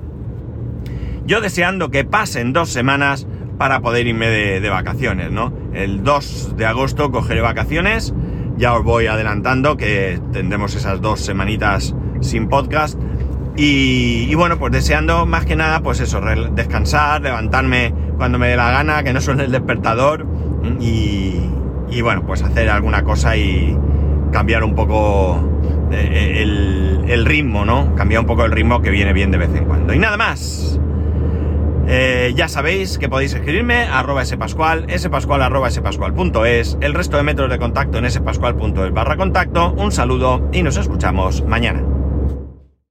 yo 1.25 1.41
deseando 1.41 1.91
que 1.91 2.05
pasen 2.05 2.53
dos 2.53 2.69
semanas 2.69 3.27
para 3.57 3.81
poder 3.81 4.07
irme 4.07 4.27
de, 4.27 4.69
vacaciones, 4.69 5.31
¿no? 5.31 5.51
El 5.73 6.03
2 6.03 6.55
de 6.57 6.65
agosto 6.65 7.11
cogeré 7.11 7.41
vacaciones, 7.41 8.13
ya 8.57 8.73
os 8.73 8.83
voy 8.83 9.07
adelantando 9.07 9.77
que 9.77 10.19
tendremos 10.31 10.75
esas 10.75 11.01
dos 11.01 11.19
semanitas 11.19 11.95
sin 12.21 12.49
podcast. 12.49 12.99
Y, 13.55 14.33
bueno, 14.35 14.59
pues 14.59 14.71
deseando 14.71 15.25
más 15.25 15.45
que 15.45 15.55
nada, 15.55 15.81
pues 15.81 15.99
eso, 15.99 16.21
descansar, 16.51 17.21
levantarme 17.21 17.91
cuando 18.15 18.37
me 18.37 18.49
dé 18.49 18.55
la 18.55 18.69
gana, 18.69 19.01
que 19.03 19.13
no 19.13 19.21
suene 19.21 19.45
el 19.45 19.51
despertador 19.51 20.27
y, 20.79 21.41
y 21.89 22.01
bueno, 22.01 22.23
pues 22.25 22.43
hacer 22.43 22.69
alguna 22.69 23.03
cosa 23.03 23.35
y 23.35 23.75
cambiar 24.31 24.63
un 24.63 24.75
poco 24.75 25.39
eh, 25.91 26.43
el, 26.43 27.05
el 27.07 27.25
ritmo, 27.25 27.65
¿no? 27.65 27.95
Cambiar 27.95 28.21
un 28.21 28.27
poco 28.27 28.45
el 28.45 28.51
ritmo 28.51 28.81
que 28.81 28.91
viene 28.91 29.13
bien 29.13 29.31
de 29.31 29.39
vez 29.39 29.49
en 29.55 29.65
cuando. 29.65 29.91
Y 29.93 29.99
nada 29.99 30.17
más. 30.17 30.79
Eh, 31.87 32.33
ya 32.35 32.49
sabéis 32.49 32.97
que 32.97 33.07
podéis 33.07 33.33
escribirme 33.33 33.83
arroba 33.83 34.25
spascual, 34.25 34.85
spascual 34.97 35.41
arroba 35.41 35.71
spascual.es, 35.71 36.77
el 36.81 36.93
resto 36.93 37.15
de 37.17 37.23
métodos 37.23 37.49
de 37.49 37.59
contacto 37.59 37.97
en 37.97 38.11
spascual.es 38.11 38.93
barra 38.93 39.15
contacto. 39.15 39.71
Un 39.71 39.91
saludo 39.91 40.49
y 40.51 40.63
nos 40.63 40.75
escuchamos 40.75 41.43
mañana. 41.43 41.96